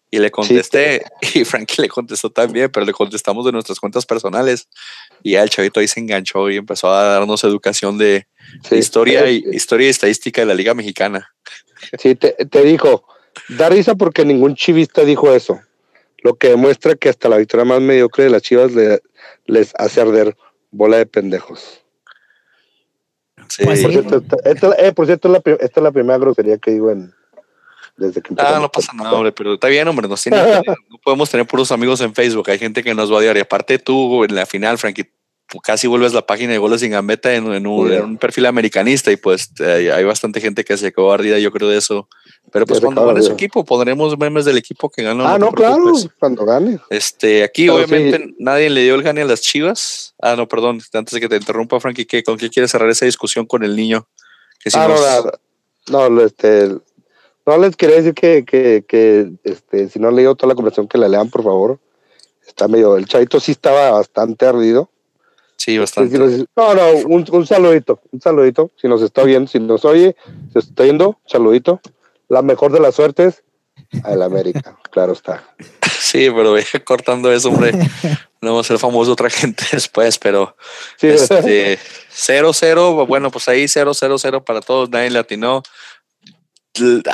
[0.10, 1.03] Y le contesté,
[1.36, 4.70] y Frankie le contestó también, pero le contestamos de nuestras cuentas personales.
[5.22, 8.28] Y ya el chavito ahí se enganchó y empezó a darnos educación de,
[8.72, 11.34] historia, y, historia y estadística de la Liga Mexicana.
[11.99, 13.05] Sí, te, te, dijo,
[13.49, 15.60] da risa porque ningún chivista dijo eso.
[16.24, 18.72] Lo que demuestra que hasta la victoria más mediocre de las chivas
[19.45, 20.36] les hace arder
[20.72, 21.84] bola de pendejos.
[23.49, 23.64] Sí.
[23.64, 27.14] Pues por cierto, esta, eh, por cierto esta, es la primera grosería que digo en,
[27.98, 30.18] desde que Ah, no pasa nada, hombre, pero está bien, hombre, no
[31.04, 33.38] podemos tener puros amigos en Facebook, hay gente que nos va a odiar.
[33.38, 35.12] Y aparte tú, en la final, Frankie,
[35.64, 39.52] casi vuelves la página de goles sin gambeta en, en, un, perfil americanista y pues
[39.60, 42.08] eh, hay bastante gente que se quedó ardida, yo creo de eso.
[42.52, 45.28] Pero pues cuando gane su equipo, pondremos memes del equipo que ganó.
[45.28, 46.80] Ah, no, claro, cuando gane.
[46.89, 50.16] Este, aquí obviamente nadie le dio el gane a las chivas.
[50.22, 53.06] Ah, no, perdón, antes de que te interrumpa, Frankie, ¿qué, ¿con qué quieres cerrar esa
[53.06, 54.08] discusión con el niño?
[54.60, 54.88] Que si ah,
[55.89, 56.72] no, no, este,
[57.48, 60.88] no les quería decir que, que, que este, si no han leído toda la conversación,
[60.88, 61.80] que la lean, por favor.
[62.45, 64.89] Está medio, el chavito sí estaba bastante ardido
[65.58, 66.18] Sí, bastante.
[66.18, 68.72] no, no, un, un, saludito, un saludito.
[68.80, 70.16] Si nos está viendo, si nos oye,
[70.54, 71.82] si está yendo, saludito.
[72.30, 73.43] La mejor de las suertes
[74.04, 75.43] a el América, claro está.
[76.00, 77.72] Sí, pero voy cortando eso, hombre.
[78.39, 80.56] No vamos a ser famoso otra gente después, pero
[80.98, 81.80] sí, este
[82.14, 85.64] 0-0, bueno, pues ahí 0-0-0 para todos, nadie latino.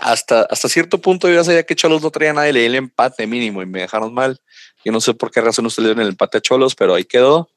[0.02, 2.66] Hasta, hasta cierto punto yo ya sabía que Cholos no traía nada y le di
[2.68, 4.40] el empate mínimo y me dejaron mal.
[4.84, 7.06] Yo no sé por qué razón ustedes le dieron el empate a Cholos, pero ahí
[7.06, 7.50] quedó.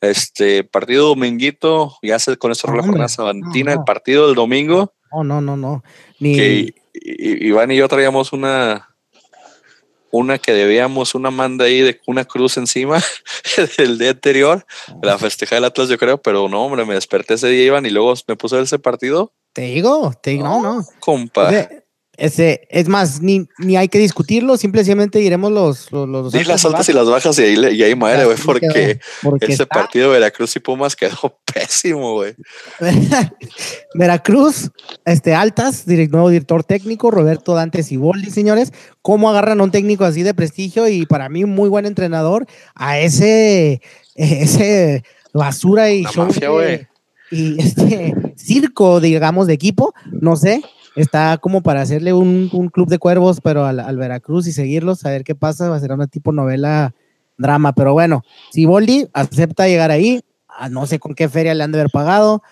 [0.00, 4.94] Este partido dominguito, ya se con eso la jornada sabantina, el partido del domingo.
[5.12, 5.84] No, no, no, no.
[6.18, 6.36] Ni...
[6.36, 8.90] Que Iván y yo traíamos una,
[10.10, 13.02] una que debíamos una manda ahí de una cruz encima
[13.78, 14.66] del día anterior,
[15.02, 17.90] la festeja del Atlas, yo creo, pero no, hombre, me desperté ese día, Iván, y
[17.90, 19.32] luego me puse a ver ese partido.
[19.52, 20.84] Te digo, te digo, no, no.
[21.00, 21.50] Compa.
[22.20, 25.90] Ese, es más, ni, ni hay que discutirlo, simplemente iremos los.
[25.90, 29.00] los, los las altas y las bajas y ahí, y ahí madre, güey, porque,
[29.40, 32.34] ese partido de Veracruz y Pumas quedó pésimo, güey.
[33.94, 34.70] Veracruz,
[35.06, 38.70] este, altas, nuevo director técnico, Roberto Dante Ciboldi, señores.
[39.00, 42.44] ¿Cómo agarran a un técnico así de prestigio y para mí un muy buen entrenador
[42.74, 43.80] a ese,
[44.14, 46.28] ese basura y show
[47.30, 49.94] y este circo, digamos, de equipo?
[50.10, 50.62] No sé
[50.96, 55.24] está como para hacerle un, club de cuervos, pero al, Veracruz y seguirlos, a ver
[55.24, 56.94] qué pasa, va a ser una tipo novela
[57.38, 58.22] drama, pero bueno,
[58.52, 61.90] si Boldi acepta llegar ahí, ah, no sé con qué feria le han de haber
[61.90, 62.42] pagado,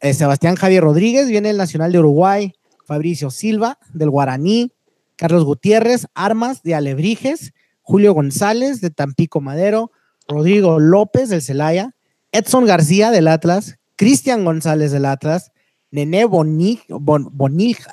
[0.00, 2.52] eh, Sebastián Javier Rodríguez viene el Nacional de Uruguay,
[2.84, 4.72] Fabricio Silva del Guaraní,
[5.16, 9.90] Carlos Gutiérrez, Armas de Alebrijes, Julio González de Tampico Madero,
[10.28, 11.94] Rodrigo López del Celaya,
[12.30, 15.52] Edson García del Atlas, Cristian González del Atlas,
[15.90, 16.84] Nene Bonilja,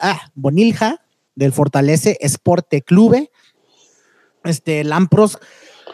[0.01, 1.01] ah, Bonilja
[1.35, 3.31] del Fortalece Esporte Clube,
[4.43, 5.39] este Lampros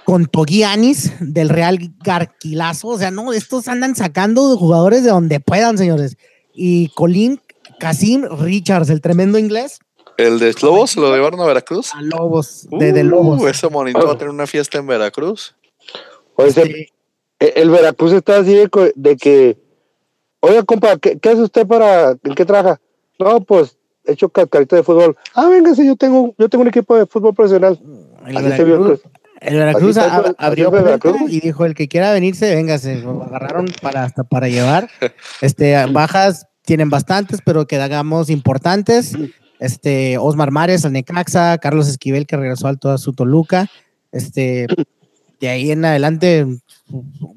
[0.03, 5.78] con Toguianis del Real Garquilazo, o sea, no, estos andan sacando jugadores de donde puedan,
[5.78, 6.18] señores.
[6.53, 7.39] Y Colín
[7.80, 9.80] Casim Richards, el tremendo inglés.
[10.18, 11.93] ¿El de Lobos lo llevaron a Veracruz?
[11.93, 13.41] A Lobos, de, Lobos.
[13.41, 15.55] Uh, ese monito va a tener una fiesta en Veracruz.
[16.36, 16.89] Oye, este,
[17.39, 18.55] el Veracruz está así
[18.95, 19.57] de que
[20.42, 22.80] Oiga, compa, ¿qué, hace usted para, en qué trabaja?
[23.20, 25.18] No, pues, he hecho cascarita de fútbol.
[25.36, 27.80] Ah, véngase, yo tengo, yo tengo un equipo de fútbol profesional.
[28.26, 29.02] El Veracruz,
[29.42, 29.98] el Veracruz
[30.38, 30.72] abrió
[31.28, 33.02] y dijo, el que quiera venirse, véngase.
[33.02, 34.90] Lo agarraron para, hasta para llevar.
[35.42, 39.18] Este, bajas tienen bastantes, pero que hagamos importantes.
[39.60, 43.68] Este, Osmar Mares al Necaxa, Carlos Esquivel que regresó al toda su Toluca.
[44.12, 44.68] Este,
[45.40, 46.46] de ahí en adelante,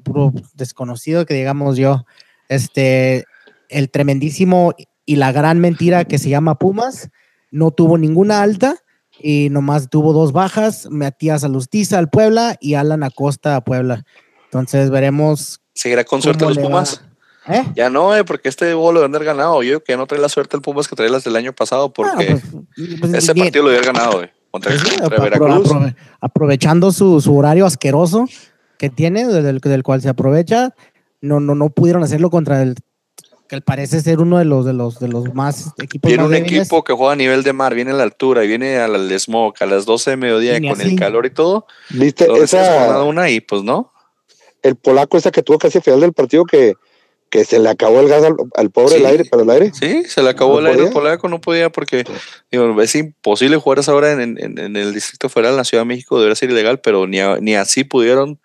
[0.03, 2.05] puro desconocido que digamos yo
[2.49, 3.25] este,
[3.69, 4.73] el tremendísimo
[5.05, 7.09] y la gran mentira que se llama Pumas,
[7.51, 8.77] no tuvo ninguna alta
[9.19, 14.05] y nomás tuvo dos bajas, Matías Alustiza al Puebla y Alan Acosta a Puebla.
[14.45, 15.61] Entonces veremos.
[15.73, 17.03] ¿Seguirá con suerte los Pumas?
[17.47, 17.63] ¿Eh?
[17.75, 19.63] Ya no, eh, porque este bolo de haber ganado.
[19.63, 22.11] Yo que no trae la suerte el Pumas que trae las del año pasado, porque
[22.33, 22.39] ah,
[22.75, 25.69] pues, pues, ese partido lo había ganado, eh, contra, pues Veracruz.
[26.21, 28.27] aprovechando su, horario asqueroso
[28.77, 30.73] que tiene, del, del cual se aprovecha,
[31.23, 32.75] no, no, no pudieron hacerlo contra el
[33.47, 36.09] que parece ser uno de los de los de los más equipos.
[36.09, 38.77] Tiene un equipo que juega a nivel de mar, viene a la altura y viene
[38.77, 41.65] al smoke a las 12 de mediodía con el calor y todo.
[41.89, 42.27] ¿Viste?
[42.41, 43.91] esa una y pues no.
[44.61, 46.73] El polaco esa que tuvo casi al final del partido que,
[47.29, 49.71] que se le acabó el gas al, pobre el aire para el aire.
[49.73, 52.03] Sí, se le acabó el aire al polaco, no podía porque
[52.51, 56.17] es imposible jugar esa hora en, en, el Distrito Federal, en la Ciudad de México,
[56.17, 58.39] debería ser ilegal, pero ni, ni así pudieron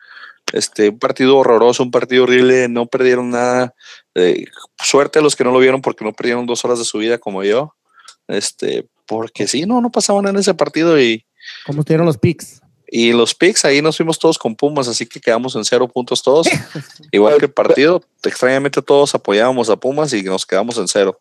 [0.52, 3.74] este, un partido horroroso, un partido horrible, no perdieron nada.
[4.14, 4.46] Eh,
[4.82, 7.18] suerte a los que no lo vieron porque no perdieron dos horas de su vida
[7.18, 7.74] como yo.
[8.26, 11.24] Este, porque sí, no, no pasaban en ese partido y.
[11.66, 12.60] ¿Cómo estuvieron los picks?
[12.90, 16.22] Y los picks ahí nos fuimos todos con Pumas, así que quedamos en cero puntos
[16.22, 16.48] todos.
[17.12, 21.20] Igual que el partido, extrañamente todos apoyábamos a Pumas y nos quedamos en cero.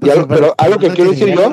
[0.00, 1.52] pero, algo que quiero decir yo,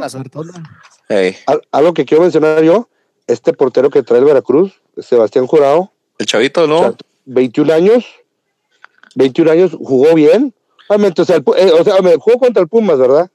[1.71, 2.89] algo que quiero mencionar yo,
[3.25, 5.91] este portero que trae el Veracruz, Sebastián Jurado.
[6.19, 6.95] El chavito, ¿no?
[7.25, 8.05] 21 años,
[9.15, 10.53] 21 años, jugó bien.
[10.87, 13.29] Obviamente, o sea, eh, o sea, jugó contra el Pumas, ¿verdad?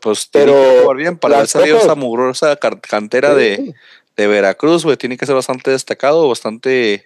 [0.00, 3.74] Pues pero bien para haber salido esa mugrosa cantera de,
[4.16, 7.04] de, Veracruz, güey, tiene que ser bastante destacado, bastante.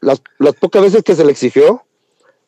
[0.00, 1.84] Las, las, pocas veces que se le exigió,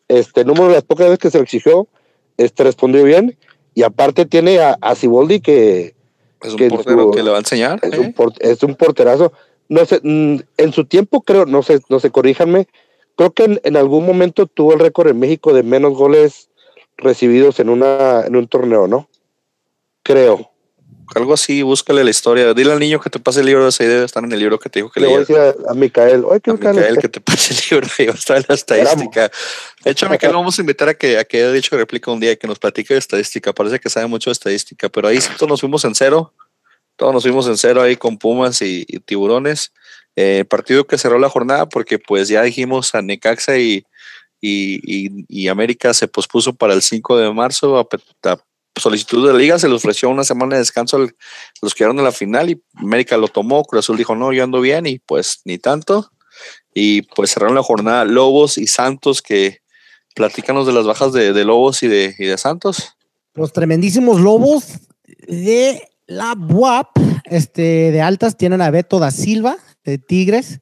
[0.09, 1.89] este número de las pocas veces que se le exigió,
[2.37, 3.39] este respondió bien.
[3.75, 5.95] Y aparte tiene a, a Ciboldi que.
[6.43, 7.81] Es un portero que le va a enseñar.
[7.83, 8.15] Es, un, ¿eh?
[8.41, 9.33] es un porterazo
[9.69, 12.67] no sé, mm, en su tiempo creo, no sé, no sé, corríjanme,
[13.17, 16.49] creo que en, algún momento tuvo el récord en México de menos goles
[16.97, 19.09] recibidos en una en un torneo, ¿no?
[20.03, 20.51] Creo.
[21.15, 22.55] Algo así, búscale la historia.
[22.55, 24.71] Dile al niño que te pase el libro, ese debe estar en el libro que
[24.71, 27.53] te dijo que le voy a decir a, Micael, Oye, a Micael que te pase
[27.53, 29.31] el libro, ahí va a estar en la estadística.
[29.85, 32.21] De hecho, a Micael vamos a invitar a que, a que haya dicho réplica un
[32.21, 33.53] día y que nos platique de estadística.
[33.53, 36.33] Parece que sabe mucho de estadística, pero ahí todos nos fuimos en cero
[36.97, 39.72] todos nos fuimos en cero ahí con Pumas y, Tiburones.
[40.16, 43.84] Eh, partido que cerró la jornada porque pues ya dijimos a Necaxa y,
[44.40, 47.86] y, América se pospuso para el 5 de marzo a,
[48.76, 51.01] solicitud de la liga se le ofreció una semana de descanso a
[51.62, 53.64] los que llegaron a la final y América lo tomó.
[53.64, 56.11] Cruz Azul dijo, no, yo ando bien y pues ni tanto.
[56.74, 59.61] Y pues cerraron la jornada Lobos y Santos, que
[60.14, 62.97] platícanos de las bajas de, Lobos y de, y de Santos.
[63.34, 64.64] Los tremendísimos Lobos
[65.28, 66.88] de la BUAP,
[67.24, 70.61] este, de altas, tienen a Beto da Silva, de Tigres,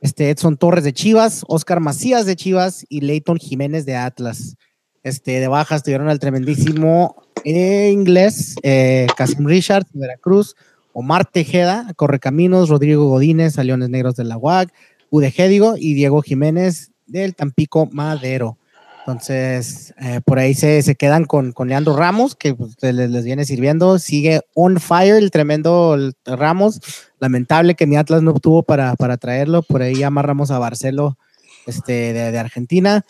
[0.00, 4.56] este, Edson Torres de Chivas, Oscar Macías de Chivas y Leighton Jiménez de Atlas.
[5.02, 10.54] Este, de bajas tuvieron al tremendísimo inglés, eh, Casim Richard de Veracruz,
[10.92, 14.72] Omar Tejeda, Correcaminos, Rodrigo Godínez, a Leones Negros de la UAC,
[15.10, 18.58] Udegédigo y Diego Jiménez del Tampico Madero.
[19.04, 23.44] Entonces, eh, por ahí se, se, quedan con, con Leandro Ramos, que pues, les, viene
[23.44, 23.98] sirviendo.
[23.98, 26.80] Sigue on fire el tremendo Ramos.
[27.18, 29.62] Lamentable que mi Atlas no obtuvo para, para traerlo.
[29.62, 31.18] Por ahí amarramos a Barcelo
[31.66, 33.04] este, de, de Argentina.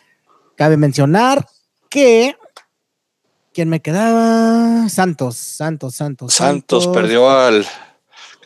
[0.57, 1.47] Cabe mencionar
[1.91, 2.37] que
[3.55, 4.89] ¿Quién me quedaba?
[4.89, 6.33] Santos, Santos, Santos.
[6.33, 7.67] Santos, perdió al.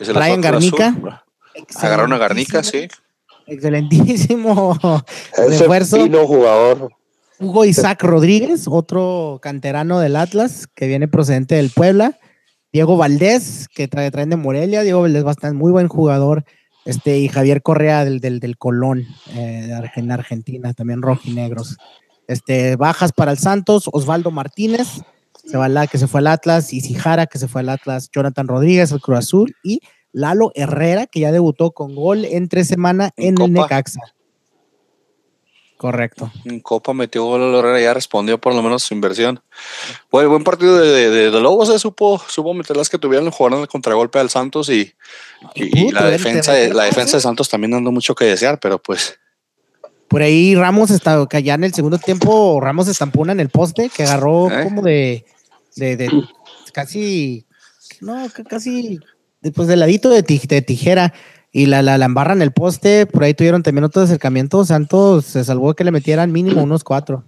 [0.01, 1.25] Brian Garnica.
[1.77, 2.89] Agarraron a Garnica, sí.
[3.47, 4.77] Excelentísimo
[5.49, 5.99] esfuerzo.
[6.27, 6.93] jugador.
[7.39, 12.19] Hugo Isaac Rodríguez, otro canterano del Atlas que viene procedente del Puebla.
[12.73, 14.83] Diego Valdés, que trae, traen de Morelia.
[14.83, 16.45] Diego Valdés, bastante muy buen jugador.
[16.85, 21.77] Este, y Javier Correa del, del, Colón, eh, de Argentina, también rojinegros.
[22.29, 24.89] Este, bajas para el Santos, Osvaldo Martínez,
[25.91, 29.01] que se fue al Atlas, y Sijara, que se fue al Atlas, Jonathan Rodríguez, el
[29.01, 29.81] Cruz Azul, y
[30.13, 34.01] Lalo Herrera, que ya debutó con gol en tres semanas en, el Necaxa.
[35.77, 36.33] Correcto.
[36.45, 39.41] En Copa metió gol a Herrera, ya respondió por lo menos su inversión.
[40.11, 43.69] Bueno, buen partido de, de, Lobos, se supo, supo meter las que tuvieron jugando el
[43.69, 44.95] contragolpe al Santos y,
[45.55, 49.19] y, la defensa, la defensa de Santos también dando mucho que desear, pero pues
[50.09, 53.91] por ahí Ramos está, que ya en el segundo tiempo Ramos estampó en el poste
[53.95, 54.65] que agarró ¿Eh?
[54.65, 55.25] como de,
[55.75, 56.11] de,
[56.73, 57.47] casi,
[58.01, 59.01] no, casi
[59.41, 61.13] después del ladito de, tijera
[61.57, 63.07] y la, la, la embarra en el poste.
[63.07, 64.63] Por ahí tuvieron también otro acercamiento.
[64.67, 67.25] Santos se salvó que le metieran mínimo unos cuatro.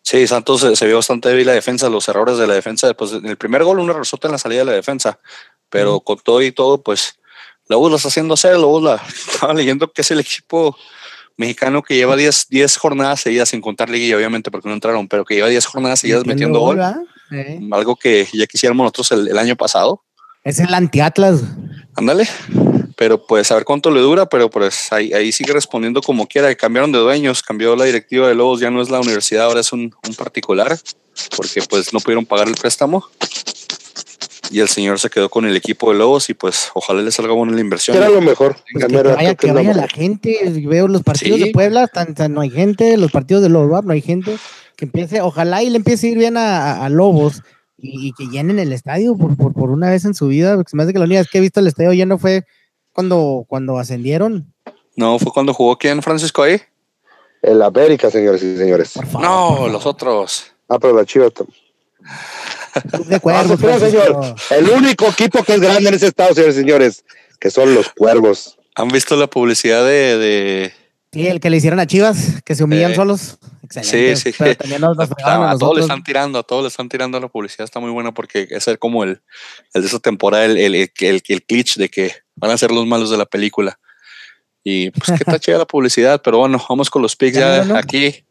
[0.00, 2.86] Sí, Santos se, vio bastante débil la defensa, los errores de la defensa.
[2.86, 5.20] Después, en el primer gol, una resota en la salida de la defensa,
[5.68, 7.18] pero con todo y todo, pues
[7.68, 8.56] la U está haciendo hacer.
[8.56, 8.94] La U la,
[9.30, 10.74] estaba leyendo que es el equipo
[11.36, 15.26] mexicano que lleva 10, 10 jornadas seguidas, sin contar liguilla, obviamente, porque no entraron, pero
[15.26, 16.80] que lleva 10 jornadas seguidas metiendo gol.
[17.72, 20.02] Algo que ya quisiéramos nosotros el, año pasado.
[20.44, 21.42] Es el anti-Atlas.
[21.94, 22.26] Ándale.
[22.96, 26.54] Pero pues a ver cuánto le dura, pero pues ahí, ahí sigue respondiendo como quiera.
[26.54, 29.72] Cambiaron de dueños, cambió la directiva de Lobos, ya no es la universidad, ahora es
[29.72, 30.76] un, un particular,
[31.36, 33.08] porque pues no pudieron pagar el préstamo
[34.52, 37.32] y el señor se quedó con el equipo de Lobos y pues ojalá le salga
[37.32, 37.96] buena la inversión.
[37.96, 38.56] Era lo mejor.
[38.72, 40.38] Pues que, vaya, que vaya la gente.
[40.66, 41.90] Veo los partidos de Puebla,
[42.28, 42.96] no hay gente.
[42.98, 44.36] Los partidos de Lobos, no hay gente.
[44.76, 47.42] Que empiece, ojalá y le empiece a ir bien a, Lobos
[47.78, 50.54] y, que llenen el estadio por, por, por, una vez en su vida.
[50.54, 52.44] Porque se me hace que la única vez que he visto el estadio lleno fue
[52.92, 54.52] cuando, cuando ascendieron.
[54.96, 56.60] No, fue cuando jugó quién, Francisco, ahí.
[57.40, 58.94] El América, señores y señores.
[59.14, 60.52] no, los otros.
[60.68, 61.32] Ah, pero la Chivas.
[63.06, 64.34] De cuervos, señor.
[64.50, 67.04] El único equipo que es grande en ese estado, señores y señores,
[67.40, 68.58] que son los cuervos.
[68.76, 70.72] ¿Han visto la publicidad de,
[71.12, 73.38] Sí, el que le hicieron a Chivas, que se humillan solos.
[73.62, 74.16] Excelente.
[74.16, 74.44] Sí, sí.
[75.24, 77.64] a, todos le están tirando, a todos le están tirando la publicidad.
[77.64, 79.20] Está muy buena porque es como el,
[79.74, 82.70] el de esa temporada, el, el, el, el, el glitch de que van a ser
[82.70, 83.78] los malos de la película.
[84.64, 88.24] Y pues qué está chida la publicidad, pero bueno, vamos con los picks ya, aquí.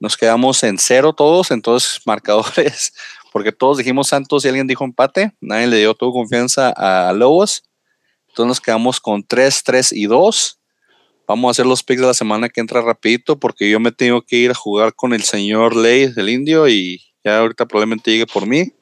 [0.00, 2.92] Nos quedamos en cero todos, entonces marcadores
[3.32, 7.64] porque todos dijimos Santos y alguien dijo empate, nadie le dio toda confianza a, Lobos.
[8.28, 10.58] Entonces nos quedamos con 3, 3 y 2.
[11.26, 14.22] Vamos a hacer los picks de la semana que entra rapidito porque yo me tengo
[14.22, 18.26] que ir a jugar con el señor Ley del Indio y ya ahorita probablemente llegue
[18.26, 18.72] por mí.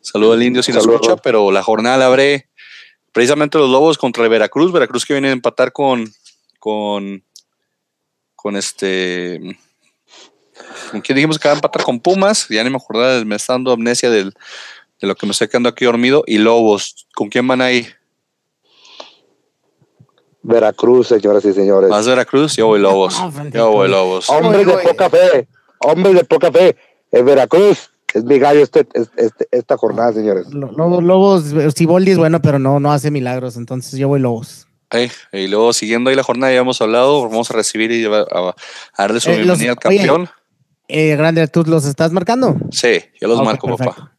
[0.00, 2.48] Saludo al Indio si nos escucha, pero la jornada la abre
[3.14, 4.70] precisamente los Lobos contra el Veracruz.
[4.72, 6.12] Veracruz que viene a empatar con,
[6.58, 7.24] con,
[8.36, 9.56] con este
[10.90, 12.46] ¿Con quién dijimos que va a empatar con Pumas?
[12.48, 14.30] Ya ni me acordaba, me está dando amnesia de
[15.00, 16.24] lo que me estoy quedando aquí dormido.
[16.26, 17.86] Y Lobos, ¿con quién van ahí?
[20.42, 21.90] Veracruz, señoras y señores.
[21.90, 22.56] ¿Más Veracruz?
[22.56, 23.16] Yo voy Lobos.
[23.52, 24.28] Yo voy Lobos.
[24.28, 25.48] Hombre de poca fe.
[25.78, 26.76] Hombre de poca fe.
[27.10, 27.90] Es Veracruz.
[28.14, 28.86] Es mi gallo este,
[29.16, 30.46] este, esta jornada, señores.
[30.54, 33.56] Lobos, Lobos, Siboldi es bueno, pero no, no hace milagros.
[33.56, 34.68] Entonces yo voy Lobos.
[35.32, 38.54] y luego siguiendo ahí la jornada ya hemos hablado, vamos a recibir y a,
[38.96, 40.30] darle su eh, bienvenida al campeón.
[40.86, 42.56] Eh, grande, ¿tú los estás marcando?
[42.70, 44.12] Sí, yo los marco, papá.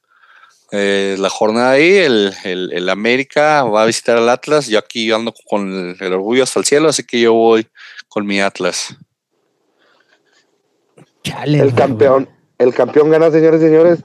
[0.71, 4.67] Eh, la jornada ahí, el, el, América va a visitar al Atlas.
[4.67, 7.65] Yo aquí ando con el, orgullo hasta el cielo, así que yo voy
[8.09, 8.97] con mi Atlas.
[11.45, 12.27] el campeón,
[12.57, 13.99] el campeón gana, señores y señores.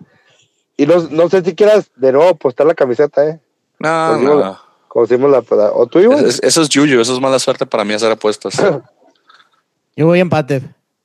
[0.76, 3.40] y no, no sé si quieras de nuevo postar la camiseta, ¿eh?
[3.78, 4.34] No, Como no.
[4.40, 6.26] la- como decimos la pues, ¿O tú, Iván?
[6.26, 8.54] Es- Eso es yuyu, eso es mala suerte para mí hacer apuestas.
[9.96, 10.62] Yo voy a empate.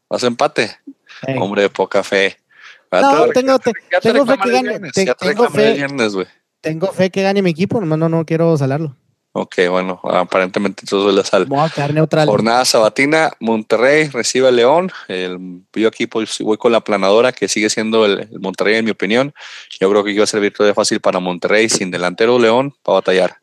[0.09, 0.71] ¿Vas a empate?
[1.39, 2.37] Hombre de poca fe.
[2.91, 4.69] No, te- tengo, te- ya te tengo fe que gane.
[4.69, 6.27] viernes, te- ya te tengo, fe, viernes, güey.
[6.61, 8.95] tengo fe que gane mi equipo, no, no, no quiero salarlo.
[9.37, 11.45] Ok, bueno, aparentemente entonces la sal.
[11.45, 12.25] Voy a quedar neutral.
[12.25, 14.89] Jornada sabatina, Monterrey recibe a León.
[15.09, 18.85] El, yo aquí pues, voy con la planadora, que sigue siendo el, el Monterrey, en
[18.85, 19.33] mi opinión.
[19.77, 21.67] Yo creo que iba a ser de fácil para Monterrey.
[21.67, 23.35] Sin delantero, León va a batallar.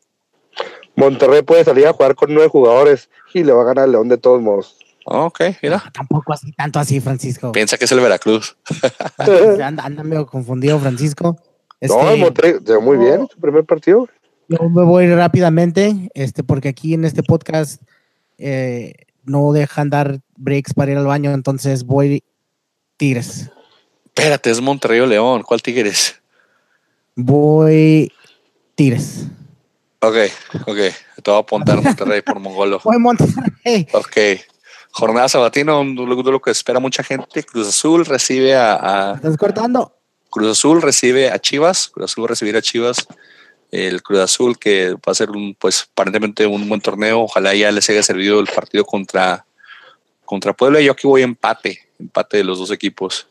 [0.95, 4.09] Monterrey puede salir a jugar con nueve jugadores y le va a ganar al León
[4.09, 4.75] de todos modos.
[5.05, 5.77] Ok, mira.
[5.77, 7.51] No, tampoco así, tanto así, Francisco.
[7.51, 8.57] Piensa que es el Veracruz.
[9.19, 11.37] Anda, anda medio confundido, Francisco.
[11.81, 14.07] No, Este, el Monterrey se ve muy bien en su primer partido.
[14.49, 17.81] Yo me voy rápidamente, este, porque aquí en este podcast
[18.37, 22.23] eh, no dejan dar breaks para ir al baño, entonces voy
[22.97, 23.49] Tigres.
[24.05, 25.43] Espérate, es Monterrey o León.
[25.43, 26.21] ¿Cuál Tigres?
[27.15, 28.11] Voy
[28.75, 29.25] Tigres.
[30.01, 30.15] Ok,
[30.67, 30.77] ok.
[31.23, 32.79] Te voy a apuntar Monterrey por mongolo.
[32.83, 33.87] Voy Monterrey.
[33.93, 34.17] Ok.
[34.91, 37.43] Jornada sabatina, un duelo que espera mucha gente.
[37.43, 39.95] Cruz Azul recibe a, a- ¿Estás cortando?
[40.29, 41.87] Cruz Azul recibe a Chivas.
[41.87, 43.07] Cruz Azul va a recibir a Chivas.
[43.73, 47.21] El Cruz Azul que va a ser un, pues, aparentemente un buen torneo.
[47.21, 49.47] Ojalá ya les haya servido el partido contra,
[50.25, 50.79] contra Puebla.
[50.79, 53.25] Yo aquí voy empate, empate de los dos equipos.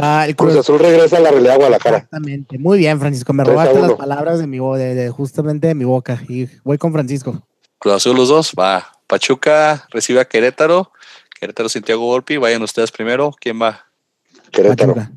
[0.00, 0.60] Va el Cruz Cruz.
[0.60, 1.96] Azul regresa a la realidad Guadalajara.
[1.98, 2.58] Exactamente.
[2.58, 3.34] Muy bien, Francisco.
[3.34, 6.22] Me robaste las palabras de mi de, de- justamente de mi boca.
[6.26, 7.46] Y voy con Francisco.
[7.78, 8.92] Cruz Azul los dos, va.
[9.06, 10.90] Pachuca recibe a Querétaro.
[11.38, 12.38] Querétaro Santiago Golpi.
[12.38, 13.30] Vayan ustedes primero.
[13.38, 13.84] ¿Quién va?
[14.50, 14.94] Querétaro.
[14.94, 15.12] Pachuca.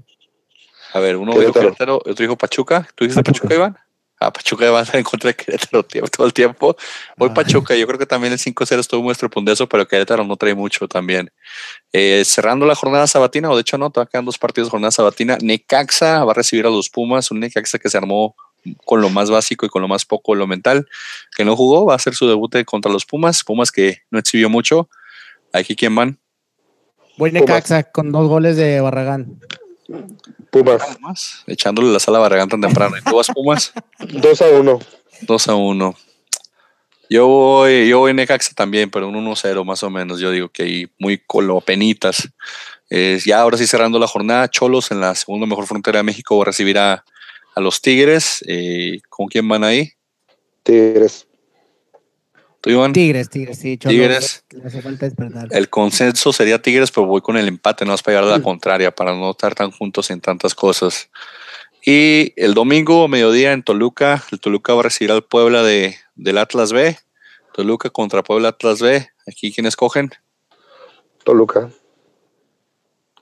[0.93, 1.97] A ver, uno dijo Querétaro.
[1.97, 2.87] Otro dijo Pachuca.
[2.95, 3.55] ¿Tú dijiste Pachuca, Pachuca.
[3.55, 3.77] Iván?
[4.19, 6.75] Ah, Pachuca va a estar en contra de Querétaro todo el tiempo.
[7.17, 7.33] Voy Ah.
[7.33, 10.87] Pachuca, yo creo que también el 5-0 estuvo muy estrepitoso, pero Querétaro no trae mucho
[10.87, 11.31] también.
[11.93, 14.91] Eh, cerrando la jornada sabatina, o de hecho no, todavía quedan dos partidos de jornada
[14.91, 15.37] sabatina.
[15.41, 18.35] Necaxa va a recibir a los Pumas, un Necaxa que se armó
[18.85, 20.87] con lo más básico y con lo más poco lo mental,
[21.35, 24.49] que no jugó, va a hacer su debut contra los Pumas, Pumas que no exhibió
[24.49, 24.89] mucho.
[25.53, 26.17] Aquí quién van?
[27.17, 29.39] Voy Necaxa con dos goles de Barragán.
[30.51, 30.95] Pumas.
[30.95, 32.97] Pumas, echándole la sala a Barragán tan temprano.
[32.97, 33.73] ¿Y tú vas Pumas?
[33.99, 34.79] 2 a 1.
[35.21, 35.95] 2 a 1.
[37.09, 40.19] Yo voy, yo voy Necaxa también, pero un 1-0 más o menos.
[40.19, 42.29] Yo digo que ahí muy colopenitas.
[42.89, 46.37] Eh, ya ahora sí cerrando la jornada, Cholos en la segunda mejor frontera de México
[46.37, 47.03] va a recibir a,
[47.55, 48.43] a los Tigres.
[48.47, 49.91] Eh, ¿Con quién van ahí?
[50.63, 51.26] Tigres.
[52.67, 52.93] ¿Tú, Iván?
[52.93, 53.77] Tigres, Tigres, sí.
[53.77, 53.93] Cholos.
[53.95, 54.43] Tigres.
[54.51, 55.47] Le hace falta despertar.
[55.51, 58.43] El consenso sería Tigres, pero voy con el empate, no vas para llevar a la
[58.43, 61.09] contraria, para no estar tan juntos en tantas cosas.
[61.85, 66.37] Y el domingo, mediodía, en Toluca, el Toluca va a recibir al Puebla de, del
[66.37, 66.97] Atlas B.
[67.53, 69.07] Toluca contra Puebla Atlas B.
[69.25, 70.11] Aquí, ¿quién escogen?
[71.23, 71.69] Toluca.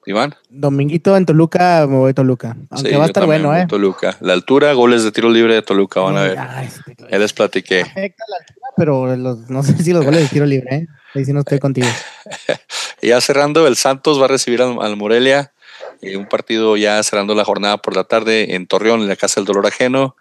[0.08, 0.36] Iván.
[0.50, 2.56] Dominguito en Toluca, me voy Toluca.
[2.70, 3.66] Aunque Sí, va a estar bueno, ¿eh?
[3.68, 4.16] Toluca.
[4.22, 6.38] La altura, goles de tiro libre de Toluca, van a ver.
[6.38, 7.82] Ay, este- Ya les platiqué.
[7.82, 10.88] Afecta la altura, pero los- no sé si los goles de tiro libre, ¿eh?
[11.14, 11.88] Ahí sí no estoy contigo.
[13.02, 15.54] Y ya cerrando, el Santos va a recibir al, al Morelia.
[16.02, 19.40] eh, un partido ya cerrando la jornada por la tarde en Torreón, en la Casa
[19.40, 20.16] del Dolor Ajeno.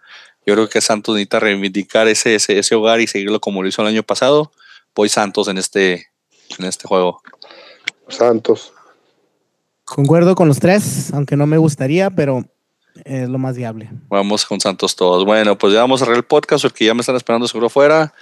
[0.45, 3.81] Yo creo que Santos necesita reivindicar ese, ese, ese hogar y seguirlo como lo hizo
[3.81, 4.51] el año pasado.
[4.95, 6.07] Voy Santos en este,
[6.59, 7.21] en este juego.
[8.07, 8.71] Santos.
[9.83, 12.43] Concuerdo con los tres, aunque no me gustaría, pero
[13.03, 13.89] es lo más viable.
[14.07, 15.25] Vamos con Santos todos.
[15.25, 18.13] Bueno, pues ya vamos a cerrar el podcast porque ya me están esperando seguro fuera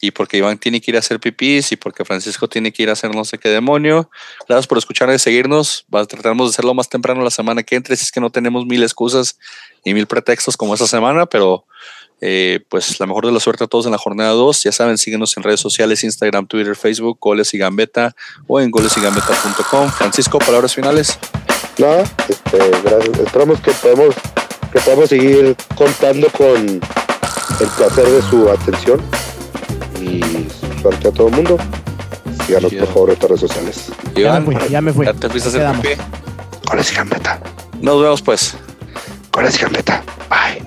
[0.00, 2.88] y porque Iván tiene que ir a hacer pipís y porque Francisco tiene que ir
[2.88, 4.10] a hacer no sé qué demonio.
[4.48, 5.84] Gracias por escuchar y seguirnos.
[5.90, 8.82] Trataremos de hacerlo más temprano la semana que entre, si es que no tenemos mil
[8.82, 9.38] excusas
[9.84, 11.66] y mil pretextos como esta semana, pero
[12.24, 14.62] eh, pues la mejor de la suerte a todos en la jornada 2.
[14.62, 18.14] Ya saben, síguenos en redes sociales, Instagram, Twitter, Facebook, Goles y Gambeta
[18.46, 19.90] o en golesigambeta.com.
[19.90, 21.18] Francisco, palabras finales.
[21.78, 23.18] Nada, este, gracias.
[23.18, 24.14] Esperamos que podamos,
[24.72, 29.00] que podamos seguir contando con el placer de su atención.
[30.00, 30.20] Y
[30.80, 31.56] suerte a todo el mundo.
[32.46, 32.84] Síganos Chido.
[32.86, 33.92] por favor en redes sociales.
[34.14, 35.06] Ya Iván, me fui, ya me fui.
[35.06, 36.02] ya te fuiste a hacer pipí.
[36.90, 37.40] Y Gambetta.
[37.80, 38.56] Nos vemos pues.
[39.36, 40.02] Y Gambetta.
[40.28, 40.62] Bye.